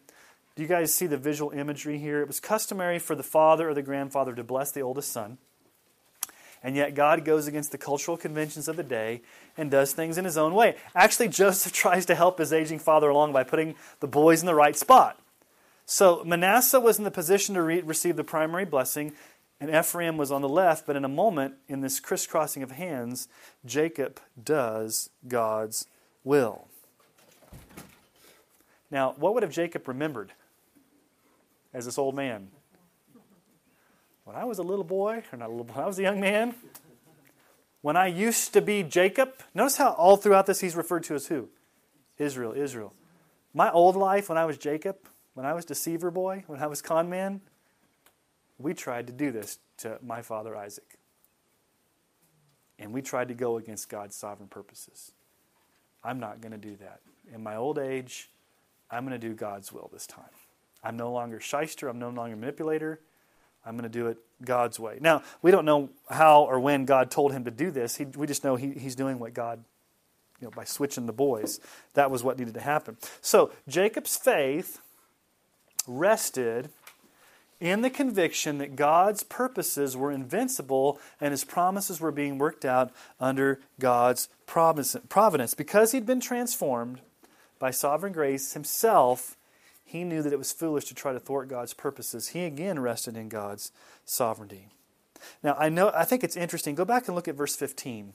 [0.56, 2.22] Do you guys see the visual imagery here?
[2.22, 5.40] It was customary for the father or the grandfather to bless the oldest son.
[6.62, 9.22] And yet God goes against the cultural conventions of the day
[9.58, 10.78] and does things in his own way.
[10.96, 14.56] Actually, Joseph tries to help his aging father along by putting the boys in the
[14.56, 15.20] right spot.
[15.86, 19.12] So Manasseh was in the position to re- receive the primary blessing,
[19.60, 20.86] and Ephraim was on the left.
[20.86, 23.28] But in a moment, in this crisscrossing of hands,
[23.66, 25.88] Jacob does God's
[26.24, 26.68] will.
[28.90, 30.32] Now, what would have Jacob remembered
[31.74, 32.50] as this old man?
[34.24, 36.20] When I was a little boy, or not a little boy, I was a young
[36.20, 36.56] man,
[37.82, 41.28] when I used to be Jacob, notice how all throughout this he's referred to as
[41.28, 41.50] who?
[42.18, 42.94] Israel, Israel.
[43.54, 44.96] My old life when I was Jacob,
[45.34, 47.42] when I was deceiver boy, when I was con man,
[48.58, 50.98] we tried to do this to my father Isaac.
[52.80, 55.12] And we tried to go against God's sovereign purposes.
[56.04, 57.02] I'm not going to do that.
[57.34, 58.30] In my old age,
[58.90, 60.26] I'm going to do God's will this time.
[60.84, 63.00] I'm no longer shyster, I'm no longer manipulator.
[63.66, 64.98] I'm going to do it God's way.
[65.00, 67.96] Now, we don't know how or when God told him to do this.
[67.96, 69.64] He, we just know he, he's doing what God,
[70.42, 71.62] you know, by switching the boys.
[71.94, 72.98] That was what needed to happen.
[73.22, 74.82] So, Jacob's faith
[75.88, 76.70] rested
[77.60, 82.92] in the conviction that God's purposes were invincible and his promises were being worked out
[83.22, 85.54] under God's providence.
[85.54, 87.00] Because he'd been transformed
[87.60, 89.38] by sovereign grace himself,
[89.94, 92.30] he knew that it was foolish to try to thwart God's purposes.
[92.30, 93.72] He again rested in God's
[94.06, 94.70] sovereignty.
[95.44, 96.74] Now, I know I think it's interesting.
[96.74, 98.14] Go back and look at verse 15.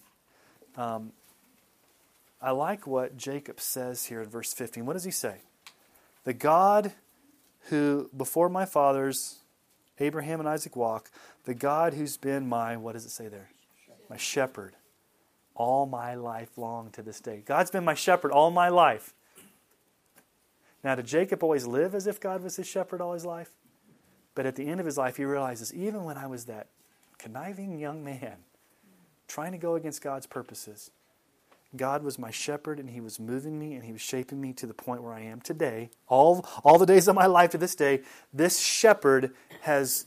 [0.77, 1.13] Um,
[2.43, 4.87] I like what Jacob says here in verse 15.
[4.87, 5.37] What does he say?
[6.25, 6.91] The God
[7.69, 9.37] who before my fathers,
[10.01, 11.13] Abraham and Isaac walk,
[11.45, 13.51] the God who's been my, what does it say there?
[14.11, 14.75] My shepherd
[15.55, 17.41] all my life long to this day.
[17.47, 19.15] God's been my shepherd all my life.
[20.85, 23.51] Now, did Jacob always live as if God was his shepherd all his life?
[24.35, 26.69] But at the end of his life, he realizes even when I was that
[27.19, 28.37] conniving young man
[29.27, 30.91] trying to go against God's purposes,
[31.77, 34.67] God was my shepherd and he was moving me and he was shaping me to
[34.67, 35.91] the point where I am today.
[36.07, 38.03] All, all the days of my life to this day,
[38.33, 40.07] this shepherd has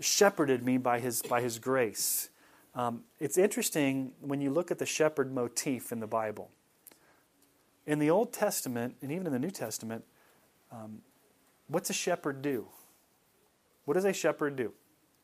[0.00, 2.30] shepherded me by his, by his grace.
[2.74, 6.50] Um, it's interesting when you look at the shepherd motif in the Bible.
[7.88, 10.04] In the Old Testament, and even in the New Testament,
[10.70, 10.98] um,
[11.68, 12.66] what's a shepherd do?
[13.86, 14.74] What does a shepherd do?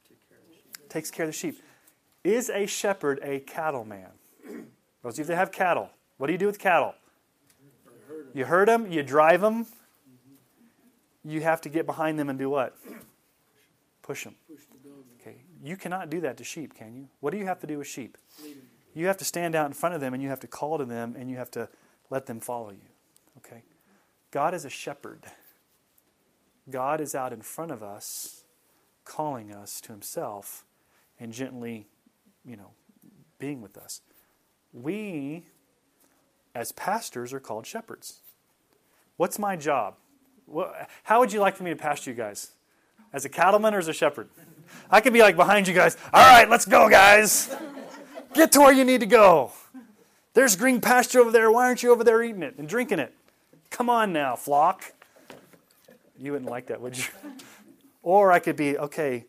[0.09, 1.63] Take Takes care of the sheep.
[2.25, 4.09] Is a shepherd a cattleman?
[5.03, 6.95] Those of you that have cattle, what do you do with cattle?
[8.33, 9.67] You herd them, you drive them.
[11.23, 12.79] You have to get behind them and do what?
[14.01, 14.37] Push them.
[15.21, 17.09] Okay, you cannot do that to sheep, can you?
[17.21, 18.17] What do you have to do with sheep?
[18.95, 20.87] You have to stand out in front of them and you have to call to
[20.87, 21.69] them and you have to
[22.15, 22.89] let them follow you.
[23.39, 23.65] Okay?
[24.31, 25.25] God is a shepherd.
[26.71, 28.45] God is out in front of us,
[29.05, 30.65] calling us to himself
[31.19, 31.89] and gently,
[32.45, 32.71] you know,
[33.41, 34.01] being with us.
[34.73, 35.47] We,
[36.55, 38.21] as pastors, are called shepherds.
[39.17, 39.97] What's my job?
[41.03, 42.53] How would you like for me to pastor you guys?
[43.13, 44.29] As a cattleman or as a shepherd?
[44.89, 45.97] I could be like behind you guys.
[46.13, 47.53] All right, let's go, guys.
[48.35, 49.51] Get to where you need to go.
[50.35, 51.51] There's green pasture over there.
[51.51, 53.15] Why aren't you over there eating it and drinking it?
[53.71, 54.93] Come on now, flock.
[56.19, 57.05] You wouldn't like that, would you?
[58.07, 59.25] Or I could be, okay,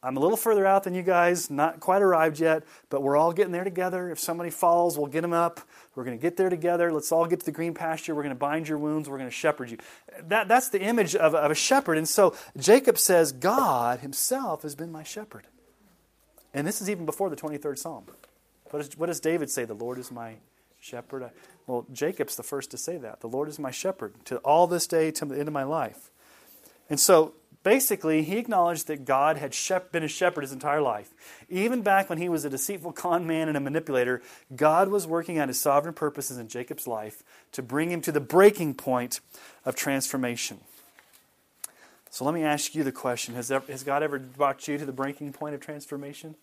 [0.00, 3.32] I'm a little further out than you guys, not quite arrived yet, but we're all
[3.32, 4.10] getting there together.
[4.10, 5.60] If somebody falls, we'll get them up.
[5.94, 6.92] We're going to get there together.
[6.92, 8.14] Let's all get to the green pasture.
[8.14, 9.08] We're going to bind your wounds.
[9.08, 9.78] We're going to shepherd you.
[10.28, 11.98] That, that's the image of, of a shepherd.
[11.98, 15.46] And so Jacob says, God himself has been my shepherd.
[16.54, 18.04] And this is even before the 23rd Psalm.
[18.72, 19.64] What does, David say?
[19.64, 20.36] The Lord is my
[20.80, 21.30] shepherd.
[21.66, 23.20] Well, Jacob's the first to say that.
[23.20, 26.10] The Lord is my shepherd to all this day, to the end of my life.
[26.88, 29.54] And so basically, he acknowledged that God had
[29.92, 31.12] been a shepherd his entire life.
[31.48, 34.22] Even back when he was a deceitful con man and a manipulator,
[34.56, 38.20] God was working out his sovereign purposes in Jacob's life to bring him to the
[38.20, 39.20] breaking point
[39.64, 40.58] of transformation.
[42.10, 44.92] So let me ask you the question Has, has God ever brought you to the
[44.92, 46.34] breaking point of transformation?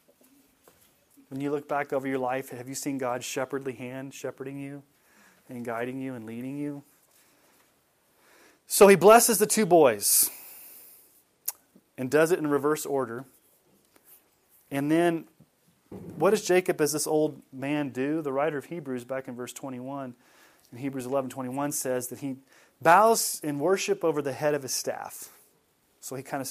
[1.30, 4.84] When you look back over your life, have you seen God's shepherdly hand shepherding you
[5.48, 6.84] and guiding you and leading you?
[8.68, 10.30] So he blesses the two boys
[11.98, 13.26] and does it in reverse order.
[14.72, 15.26] And then
[16.18, 18.22] what does Jacob as this old man do?
[18.22, 20.16] The writer of Hebrews back in verse 21
[20.72, 22.38] in Hebrews 11:21 says that he
[22.82, 25.30] bows in worship over the head of his staff.
[26.00, 26.50] So he kind of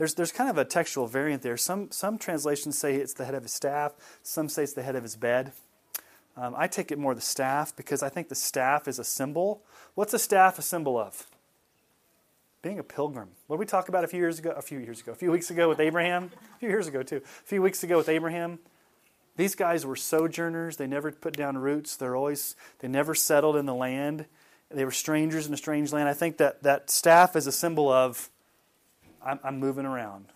[0.00, 1.58] there's there's kind of a textual variant there.
[1.58, 3.92] Some some translations say it's the head of his staff.
[4.22, 5.52] Some say it's the head of his bed.
[6.38, 9.62] Um, I take it more the staff because I think the staff is a symbol.
[9.94, 11.26] What's a staff a symbol of?
[12.62, 13.28] being a pilgrim.
[13.46, 14.50] What did we talk about a few years ago?
[14.56, 16.30] A few years ago, a few weeks ago with Abraham.
[16.56, 17.16] A few years ago too.
[17.16, 18.58] A few weeks ago with Abraham.
[19.36, 20.78] These guys were sojourners.
[20.78, 21.96] They never put down roots.
[21.96, 24.24] They're always they never settled in the land.
[24.70, 26.08] They were strangers in a strange land.
[26.08, 28.30] I think that that staff is a symbol of
[29.24, 30.26] I'm, I'm moving around.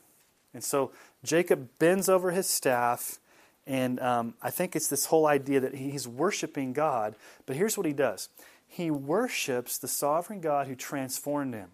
[0.53, 0.93] And so
[1.25, 3.19] Jacob bends over his staff,
[3.67, 7.17] and um, I think it's this whole idea that he's worshiping God.
[7.47, 8.29] But here's what he does
[8.69, 11.71] he worships the sovereign God who transformed him.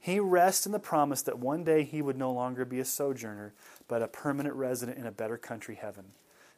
[0.00, 3.52] He rests in the promise that one day he would no longer be a sojourner,
[3.88, 6.04] but a permanent resident in a better country, heaven,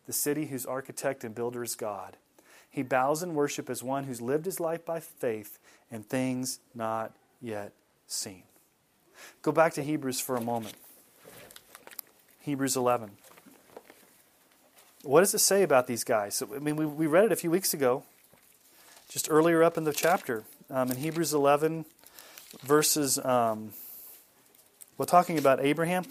[0.06, 2.16] the city whose architect and builder is God.
[2.70, 5.58] He bows in worship as one who's lived his life by faith
[5.90, 7.72] in things not yet
[8.06, 8.44] seen.
[9.42, 10.74] Go back to Hebrews for a moment.
[12.40, 13.10] Hebrews 11.
[15.02, 16.42] What does it say about these guys?
[16.42, 18.04] I mean, we, we read it a few weeks ago,
[19.08, 20.44] just earlier up in the chapter.
[20.68, 21.86] Um, in Hebrews 11,
[22.62, 23.72] verses, um,
[24.98, 26.04] we're talking about Abraham.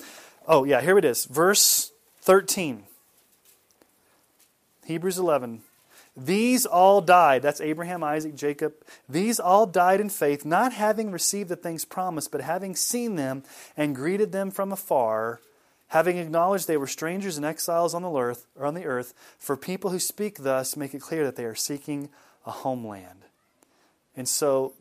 [0.47, 1.25] Oh, yeah, here it is.
[1.25, 1.91] Verse
[2.21, 2.83] 13.
[4.85, 5.61] Hebrews 11.
[6.19, 7.41] These all died.
[7.41, 8.73] That's Abraham, Isaac, Jacob.
[9.07, 13.43] These all died in faith, not having received the things promised, but having seen them
[13.77, 15.39] and greeted them from afar,
[15.89, 19.13] having acknowledged they were strangers and exiles on the earth, or on the earth.
[19.37, 22.09] For people who speak thus make it clear that they are seeking
[22.45, 23.21] a homeland.
[24.17, 24.73] And so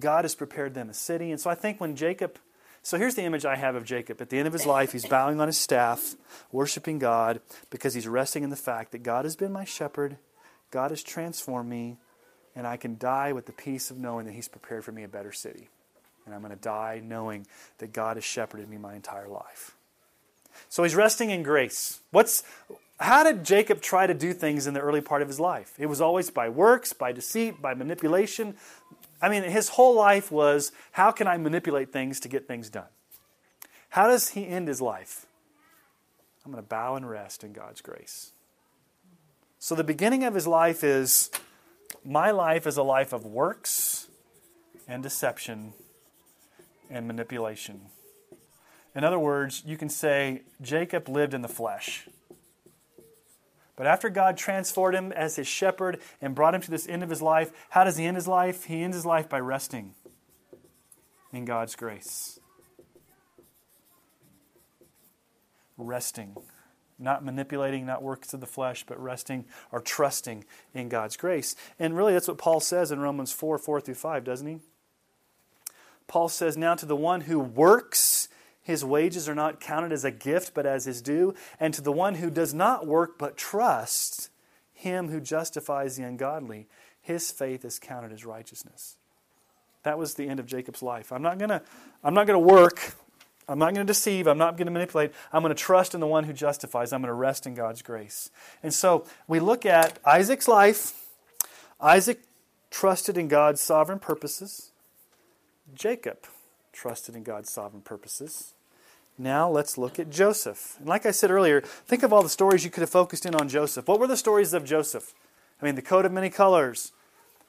[0.00, 1.30] God has prepared them a city.
[1.30, 2.38] And so I think when Jacob,
[2.82, 4.20] so here's the image I have of Jacob.
[4.20, 6.14] At the end of his life, he's bowing on his staff,
[6.52, 10.18] worshiping God, because he's resting in the fact that God has been my shepherd,
[10.70, 11.96] God has transformed me,
[12.54, 15.08] and I can die with the peace of knowing that he's prepared for me a
[15.08, 15.68] better city.
[16.24, 17.46] And I'm going to die knowing
[17.78, 19.76] that God has shepherded me my entire life.
[20.68, 22.00] So he's resting in grace.
[22.10, 22.42] What's
[22.98, 25.74] how did Jacob try to do things in the early part of his life?
[25.78, 28.56] It was always by works, by deceit, by manipulation.
[29.20, 32.88] I mean, his whole life was how can I manipulate things to get things done?
[33.90, 35.26] How does he end his life?
[36.44, 38.32] I'm going to bow and rest in God's grace.
[39.58, 41.30] So the beginning of his life is
[42.04, 44.08] my life is a life of works
[44.86, 45.72] and deception
[46.90, 47.82] and manipulation.
[48.94, 52.08] In other words, you can say Jacob lived in the flesh.
[53.76, 57.10] But after God transformed him as his shepherd and brought him to this end of
[57.10, 58.64] his life, how does he end his life?
[58.64, 59.94] He ends his life by resting
[61.32, 62.40] in God's grace.
[65.76, 66.36] Resting.
[66.98, 70.44] Not manipulating, not works of the flesh, but resting or trusting
[70.74, 71.54] in God's grace.
[71.78, 74.58] And really, that's what Paul says in Romans 4 4 through 5, doesn't he?
[76.06, 78.28] Paul says, Now to the one who works,
[78.62, 81.34] his wages are not counted as a gift, but as his due.
[81.60, 84.30] And to the one who does not work, but trusts
[84.72, 86.68] him who justifies the ungodly,
[87.00, 88.96] his faith is counted as righteousness.
[89.84, 91.12] That was the end of Jacob's life.
[91.12, 91.62] I'm not going to
[92.02, 92.94] I'm not going to work.
[93.48, 94.26] I'm not going to deceive.
[94.26, 95.12] I'm not going to manipulate.
[95.32, 96.92] I'm going to trust in the one who justifies.
[96.92, 98.30] I'm going to rest in God's grace.
[98.62, 101.06] And so we look at Isaac's life.
[101.80, 102.22] Isaac
[102.70, 104.72] trusted in God's sovereign purposes.
[105.74, 106.26] Jacob
[106.72, 108.54] trusted in God's sovereign purposes.
[109.18, 110.76] Now let's look at Joseph.
[110.78, 113.34] And like I said earlier, think of all the stories you could have focused in
[113.34, 113.88] on Joseph.
[113.88, 115.14] What were the stories of Joseph?
[115.60, 116.92] I mean, the coat of many colors,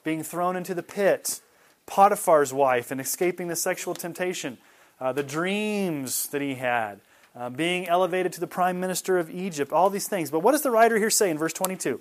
[0.02, 1.40] being thrown into the pit,
[1.86, 4.56] Potiphar's wife, and escaping the sexual temptation,
[5.00, 7.00] uh, the dreams that he had,
[7.36, 10.30] uh, being elevated to the prime minister of Egypt, all these things.
[10.30, 12.00] But what does the writer here say in verse 22?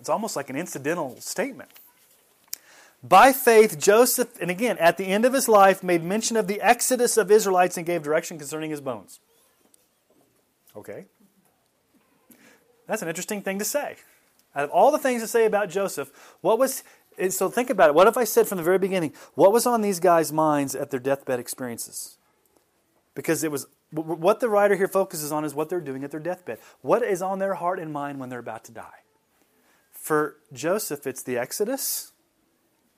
[0.00, 1.70] It's almost like an incidental statement.
[3.02, 6.60] By faith, Joseph, and again, at the end of his life, made mention of the
[6.62, 9.20] exodus of Israelites and gave direction concerning his bones.
[10.74, 11.04] Okay.
[12.86, 13.96] That's an interesting thing to say.
[14.56, 16.10] Out of all the things to say about Joseph,
[16.40, 16.82] what was
[17.30, 17.94] so think about it.
[17.94, 20.90] What if I said from the very beginning, what was on these guys' minds at
[20.90, 22.18] their deathbed experiences?
[23.14, 26.20] Because it was what the writer here focuses on is what they're doing at their
[26.20, 26.58] deathbed.
[26.80, 29.02] What is on their heart and mind when they're about to die?
[29.92, 32.12] For Joseph, it's the Exodus.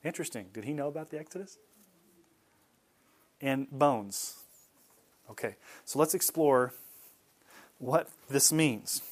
[0.03, 0.47] Interesting.
[0.53, 1.59] Did he know about the Exodus?
[3.41, 4.37] And bones.
[5.31, 6.73] Okay, so let's explore
[7.79, 9.03] what this means.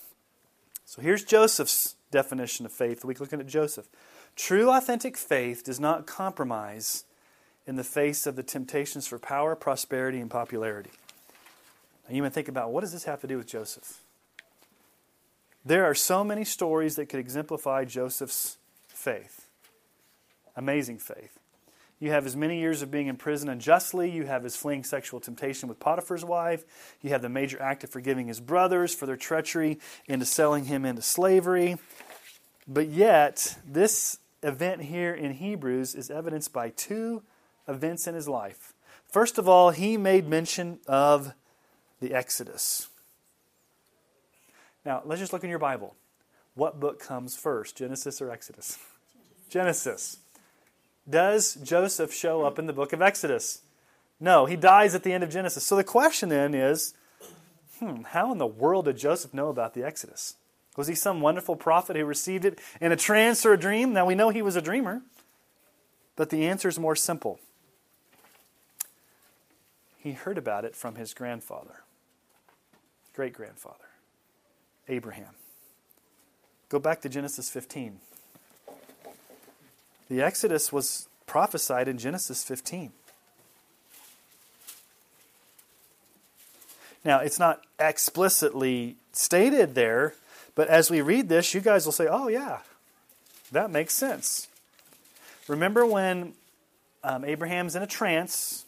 [0.84, 3.04] So here's Joseph's definition of faith.
[3.04, 3.88] We're looking at Joseph.
[4.36, 7.04] True, authentic faith does not compromise
[7.66, 10.90] in the face of the temptations for power, prosperity, and popularity.
[12.08, 14.00] Now, you may think about what does this have to do with Joseph?
[15.64, 18.58] There are so many stories that could exemplify Joseph's
[18.88, 19.46] faith.
[20.56, 21.38] Amazing faith.
[22.00, 24.10] You have his many years of being in prison unjustly.
[24.10, 26.64] You have his fleeing sexual temptation with Potiphar's wife.
[27.00, 30.84] You have the major act of forgiving his brothers for their treachery into selling him
[30.84, 31.78] into slavery.
[32.68, 37.22] But yet, this event here in Hebrews is evidenced by two
[37.66, 38.74] events in his life.
[39.10, 41.34] First of all, he made mention of
[42.00, 42.88] the Exodus.
[44.84, 45.94] Now, let's just look in your Bible.
[46.54, 48.78] What book comes first, Genesis or Exodus?
[49.48, 50.18] Genesis.
[51.08, 53.62] Does Joseph show up in the book of Exodus?
[54.20, 55.64] No, he dies at the end of Genesis.
[55.64, 56.94] So the question then is
[57.78, 60.36] hmm, how in the world did Joseph know about the Exodus?
[60.76, 63.92] Was he some wonderful prophet who received it in a trance or a dream?
[63.92, 65.02] Now we know he was a dreamer,
[66.16, 67.38] but the answer is more simple.
[69.98, 71.82] He heard about it from his grandfather,
[73.14, 73.88] great grandfather,
[74.88, 75.34] Abraham.
[76.68, 78.00] Go back to Genesis 15.
[80.10, 82.92] The Exodus was prophesied in Genesis 15.
[87.04, 90.14] Now, it's not explicitly stated there,
[90.54, 92.58] but as we read this, you guys will say, oh, yeah,
[93.52, 94.48] that makes sense.
[95.48, 96.34] Remember when
[97.02, 98.64] um, Abraham's in a trance,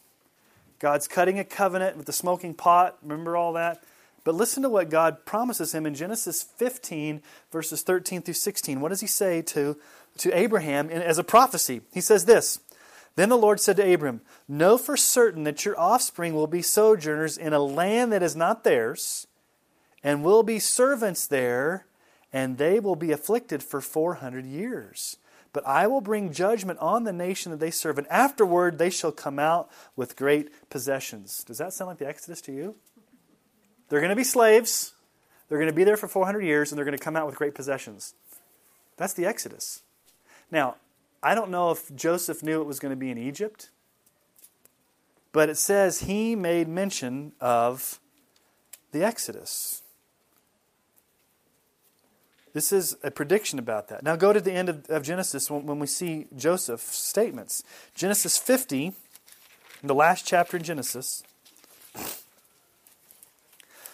[0.79, 2.99] God's cutting a covenant with the smoking pot?
[3.03, 3.83] Remember all that?
[4.25, 7.23] But listen to what God promises him in Genesis 15,
[7.53, 8.81] verses 13 through 16.
[8.81, 9.77] What does he say to,
[10.19, 11.83] to Abraham in, as a prophecy?
[11.95, 12.59] He says this
[13.15, 17.39] Then the Lord said to Abram, Know for certain that your offspring will be sojourners
[17.39, 19.29] in a land that is not theirs
[20.07, 21.85] and will be servants there,
[22.33, 25.17] and they will be afflicted for 400 years.
[25.53, 29.11] But I will bring judgment on the nation that they serve, and afterward they shall
[29.11, 31.43] come out with great possessions.
[31.43, 32.77] Does that sound like the Exodus to you?
[33.89, 34.95] They're going to be slaves,
[35.49, 37.35] they're going to be there for 400 years, and they're going to come out with
[37.35, 38.15] great possessions.
[38.97, 39.83] That's the Exodus.
[40.53, 40.77] Now,
[41.21, 43.71] I don't know if Joseph knew it was going to be in Egypt,
[45.33, 47.99] but it says he made mention of
[48.93, 49.83] the Exodus.
[52.57, 54.03] This is a prediction about that.
[54.03, 57.63] Now go to the end of, of Genesis when, when we see Joseph's statements.
[57.95, 58.95] Genesis 50,
[59.83, 61.23] the last chapter in Genesis.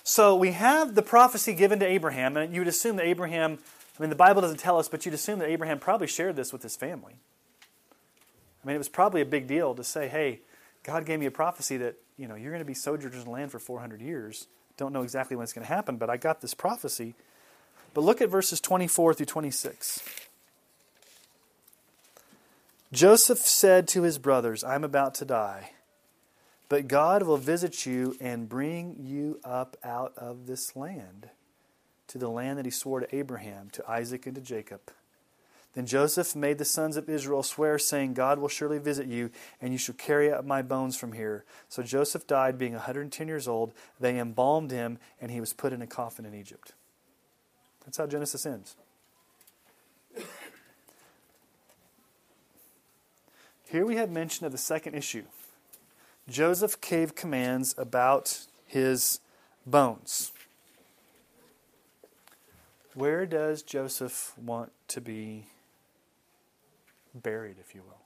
[0.04, 3.58] So we have the prophecy given to Abraham, and you'd assume that Abraham,
[3.98, 6.52] I mean, the Bible doesn't tell us, but you'd assume that Abraham probably shared this
[6.52, 7.14] with his family.
[8.62, 10.38] I mean, it was probably a big deal to say, hey,
[10.84, 13.30] God gave me a prophecy that, you know, you're going to be sojourners in the
[13.30, 14.46] land for 400 years.
[14.76, 17.16] Don't know exactly when it's going to happen, but I got this prophecy
[17.94, 20.02] but look at verses 24 through 26.
[22.92, 25.70] Joseph said to his brothers, I'm about to die,
[26.68, 31.30] but God will visit you and bring you up out of this land
[32.08, 34.80] to the land that he swore to Abraham, to Isaac, and to Jacob.
[35.74, 39.30] Then Joseph made the sons of Israel swear, saying, God will surely visit you,
[39.60, 41.44] and you shall carry up my bones from here.
[41.70, 43.72] So Joseph died, being a 110 years old.
[43.98, 46.74] They embalmed him, and he was put in a coffin in Egypt.
[47.84, 48.76] That's how Genesis ends.
[53.68, 55.24] Here we have mention of the second issue.
[56.28, 59.20] Joseph gave commands about his
[59.66, 60.32] bones.
[62.94, 65.46] Where does Joseph want to be
[67.14, 67.96] buried, if you will?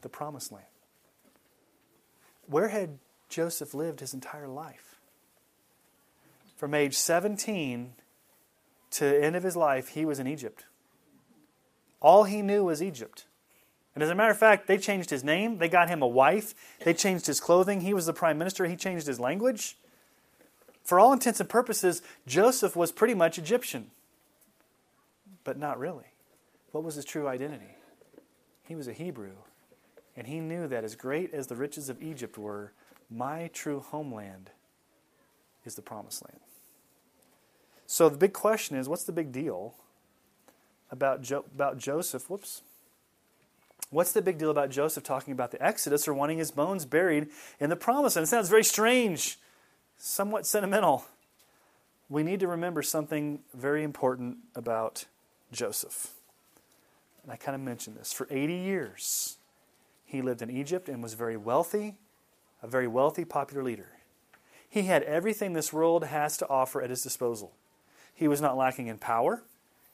[0.00, 0.64] The promised land.
[2.46, 4.96] Where had Joseph lived his entire life?
[6.56, 7.92] From age 17
[8.92, 10.64] to the end of his life, he was in Egypt.
[12.00, 13.26] All he knew was Egypt.
[13.94, 15.58] And as a matter of fact, they changed his name.
[15.58, 16.54] They got him a wife.
[16.84, 17.82] They changed his clothing.
[17.82, 18.64] He was the prime minister.
[18.64, 19.76] He changed his language.
[20.82, 23.90] For all intents and purposes, Joseph was pretty much Egyptian.
[25.44, 26.06] But not really.
[26.72, 27.76] What was his true identity?
[28.66, 29.32] He was a Hebrew.
[30.16, 32.72] And he knew that as great as the riches of Egypt were,
[33.10, 34.50] my true homeland
[35.64, 36.40] is the promised land.
[37.86, 39.74] So the big question is what's the big deal
[40.90, 42.28] about, jo- about Joseph?
[42.30, 42.62] Whoops.
[43.90, 47.28] What's the big deal about Joseph talking about the Exodus or wanting his bones buried
[47.60, 48.24] in the promised land?
[48.24, 49.38] It sounds very strange,
[49.98, 51.04] somewhat sentimental.
[52.08, 55.04] We need to remember something very important about
[55.52, 56.12] Joseph.
[57.22, 58.12] And I kind of mentioned this.
[58.12, 59.36] For 80 years,
[60.04, 61.96] he lived in Egypt and was very wealthy,
[62.62, 63.88] a very wealthy, popular leader.
[64.68, 67.52] He had everything this world has to offer at his disposal.
[68.14, 69.42] He was not lacking in power.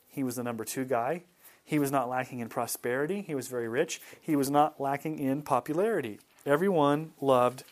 [0.08, 1.22] He was the number two guy.
[1.64, 3.22] He was not lacking in prosperity.
[3.22, 4.00] He was very rich.
[4.20, 6.18] He was not lacking in popularity.
[6.46, 7.62] Everyone loved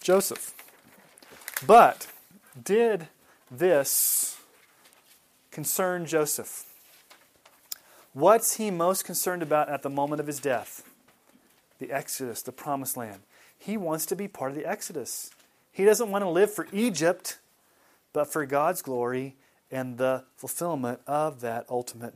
[0.00, 0.54] Joseph.
[1.66, 2.06] But
[2.62, 3.08] did
[3.50, 4.40] this
[5.50, 6.64] concern Joseph?
[8.12, 10.84] What's he most concerned about at the moment of his death?
[11.78, 13.20] The Exodus, the promised land.
[13.58, 15.30] He wants to be part of the Exodus.
[15.72, 17.38] He doesn't want to live for Egypt,
[18.12, 19.36] but for God's glory
[19.70, 22.14] and the fulfillment of that ultimate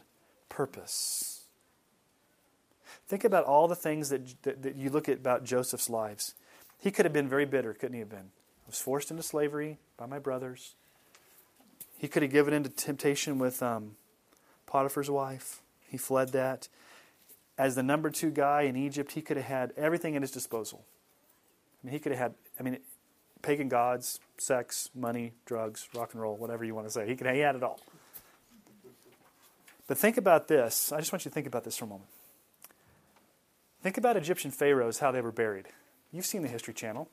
[0.48, 1.42] purpose.
[3.06, 6.34] Think about all the things that, that, that, you look at about Joseph's lives.
[6.80, 8.30] He could have been very bitter, couldn't he have been?
[8.64, 10.74] I was forced into slavery by my brothers.
[11.98, 13.96] He could have given into temptation with um,
[14.66, 15.60] Potiphar's wife.
[15.88, 16.68] He fled that.
[17.56, 20.84] As the number two guy in Egypt, he could have had everything at his disposal.
[21.82, 22.78] I mean, he could have had, I mean,
[23.44, 27.06] pagan gods, sex, money, drugs, rock and roll, whatever you want to say.
[27.06, 27.78] He, could, he had it all.
[29.86, 30.90] But think about this.
[30.90, 32.08] I just want you to think about this for a moment.
[33.82, 35.66] Think about Egyptian pharaohs, how they were buried.
[36.10, 37.08] You've seen the History Channel,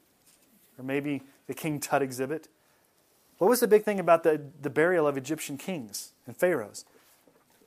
[0.77, 2.47] or maybe the King Tut exhibit.
[3.37, 6.85] What was the big thing about the, the burial of Egyptian kings and pharaohs?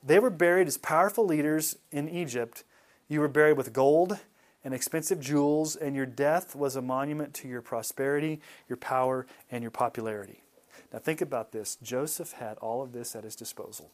[0.02, 2.64] They were buried as powerful leaders in Egypt.
[3.08, 4.20] You were buried with gold
[4.64, 9.62] and expensive jewels, and your death was a monument to your prosperity, your power, and
[9.62, 10.42] your popularity.
[10.92, 13.90] Now, think about this Joseph had all of this at his disposal.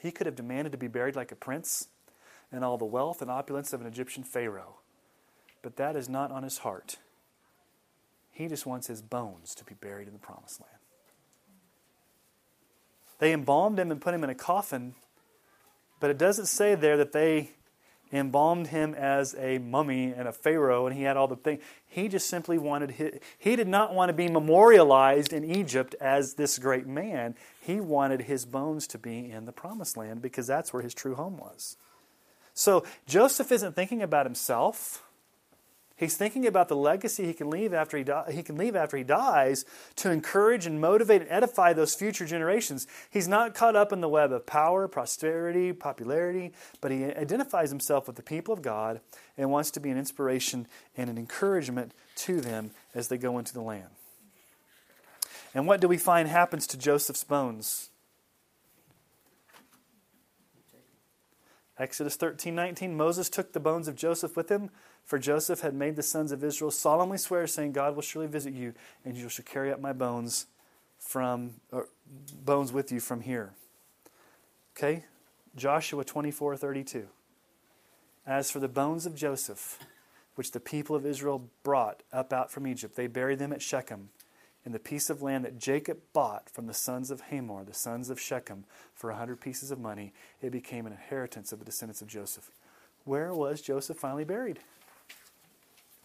[0.00, 1.88] He could have demanded to be buried like a prince
[2.50, 4.76] and all the wealth and opulence of an Egyptian pharaoh,
[5.62, 6.96] but that is not on his heart.
[8.32, 10.72] He just wants his bones to be buried in the promised land.
[13.18, 14.94] They embalmed him and put him in a coffin,
[16.00, 17.50] but it doesn't say there that they
[18.12, 22.08] embalmed him as a mummy and a pharaoh and he had all the things he
[22.08, 26.58] just simply wanted his, he did not want to be memorialized in egypt as this
[26.58, 27.34] great man.
[27.60, 31.14] He wanted his bones to be in the promised land because that's where his true
[31.14, 31.76] home was.
[32.54, 35.04] So joseph isn't thinking about himself
[36.00, 38.96] He's thinking about the legacy he can leave after he, di- he can leave after
[38.96, 42.86] he dies to encourage and motivate and edify those future generations.
[43.10, 48.06] He's not caught up in the web of power, prosperity, popularity, but he identifies himself
[48.06, 49.02] with the people of God
[49.36, 53.52] and wants to be an inspiration and an encouragement to them as they go into
[53.52, 53.90] the land.
[55.54, 57.89] And what do we find happens to Joseph's bones?
[61.80, 64.70] Exodus 13 19, Moses took the bones of Joseph with him
[65.04, 68.54] for Joseph had made the sons of Israel solemnly swear, saying, God will surely visit
[68.54, 68.74] you,
[69.04, 70.46] and you shall carry up my bones
[70.98, 71.54] from
[72.44, 73.52] bones with you from here.
[74.76, 75.06] Okay?
[75.56, 77.08] Joshua 24, 32.
[78.26, 79.80] As for the bones of Joseph,
[80.36, 84.10] which the people of Israel brought up out from Egypt, they buried them at Shechem
[84.64, 88.10] in the piece of land that Jacob bought from the sons of Hamor, the sons
[88.10, 88.64] of Shechem,
[88.94, 90.12] for a hundred pieces of money.
[90.42, 92.50] It became an inheritance of the descendants of Joseph.
[93.04, 94.60] Where was Joseph finally buried?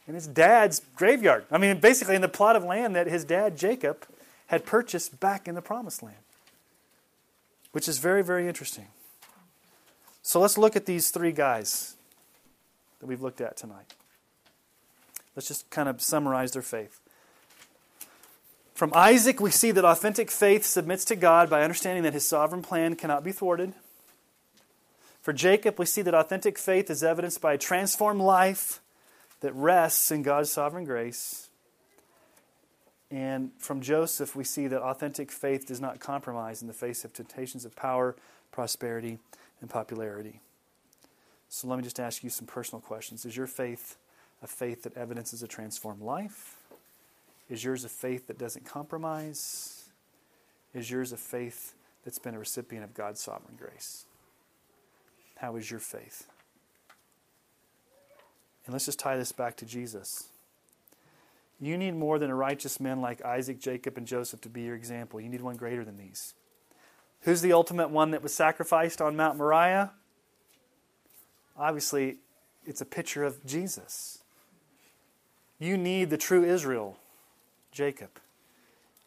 [0.07, 1.45] in his dad's graveyard.
[1.51, 4.05] I mean, basically in the plot of land that his dad, Jacob,
[4.47, 6.17] had purchased back in the promised land,
[7.71, 8.87] which is very, very interesting.
[10.21, 11.95] So let's look at these three guys
[12.99, 13.93] that we've looked at tonight.
[15.35, 16.99] Let's just kind of summarize their faith.
[18.75, 22.61] From Isaac, we see that authentic faith submits to God by understanding that his sovereign
[22.61, 23.73] plan cannot be thwarted.
[25.21, 28.81] For Jacob, we see that authentic faith is evidenced by a transformed life
[29.39, 31.49] that rests in God's sovereign grace.
[33.09, 37.13] And from Joseph, we see that authentic faith does not compromise in the face of
[37.13, 38.17] temptations of power,
[38.51, 39.19] prosperity,
[39.61, 40.41] and popularity.
[41.47, 43.23] So let me just ask you some personal questions.
[43.23, 43.95] Is your faith
[44.43, 46.54] a faith that evidences a transformed life?
[47.49, 49.89] Is yours a faith that doesn't compromise?
[50.73, 51.73] Is yours a faith
[52.03, 54.05] that's been a recipient of God's sovereign grace?
[55.37, 56.27] How is your faith?
[58.65, 60.27] And let's just tie this back to Jesus.
[61.59, 64.75] You need more than a righteous men like Isaac, Jacob, and Joseph to be your
[64.75, 65.21] example.
[65.21, 66.33] You need one greater than these.
[67.21, 69.91] Who's the ultimate one that was sacrificed on Mount Moriah?
[71.57, 72.17] Obviously,
[72.65, 74.19] it's a picture of Jesus.
[75.59, 76.97] You need the true Israel,
[77.75, 78.21] Jacob.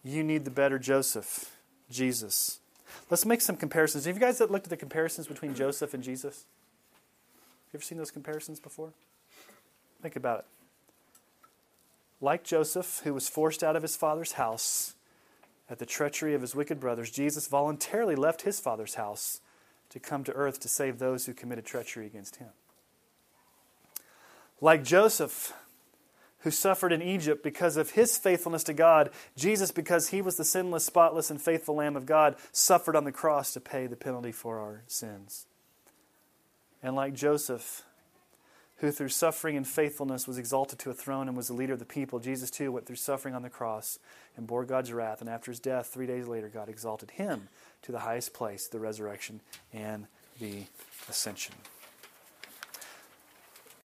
[0.05, 1.57] You need the better Joseph,
[1.91, 2.61] Jesus.
[3.09, 4.05] Let's make some comparisons.
[4.05, 6.45] Have you guys looked at the comparisons between Joseph and Jesus?
[6.45, 8.93] Have you ever seen those comparisons before?
[10.03, 10.45] Think about it.
[12.21, 14.95] Like Joseph, who was forced out of his father's house
[15.71, 19.41] at the treachery of his wicked brothers, Jesus voluntarily left his father's house
[19.89, 22.49] to come to earth to save those who committed treachery against him.
[24.61, 25.55] Like Joseph,
[26.41, 30.45] who suffered in Egypt because of his faithfulness to God, Jesus, because he was the
[30.45, 34.33] sinless, spotless, and faithful Lamb of God, suffered on the cross to pay the penalty
[34.33, 35.47] for our sins.
[36.83, 37.83] And like Joseph,
[38.77, 41.81] who through suffering and faithfulness was exalted to a throne and was the leader of
[41.81, 43.99] the people, Jesus too went through suffering on the cross
[44.37, 45.21] and bore God's wrath.
[45.21, 47.49] And after his death, three days later, God exalted him
[47.83, 49.41] to the highest place, the resurrection
[49.73, 50.07] and
[50.39, 50.63] the
[51.09, 51.55] ascension.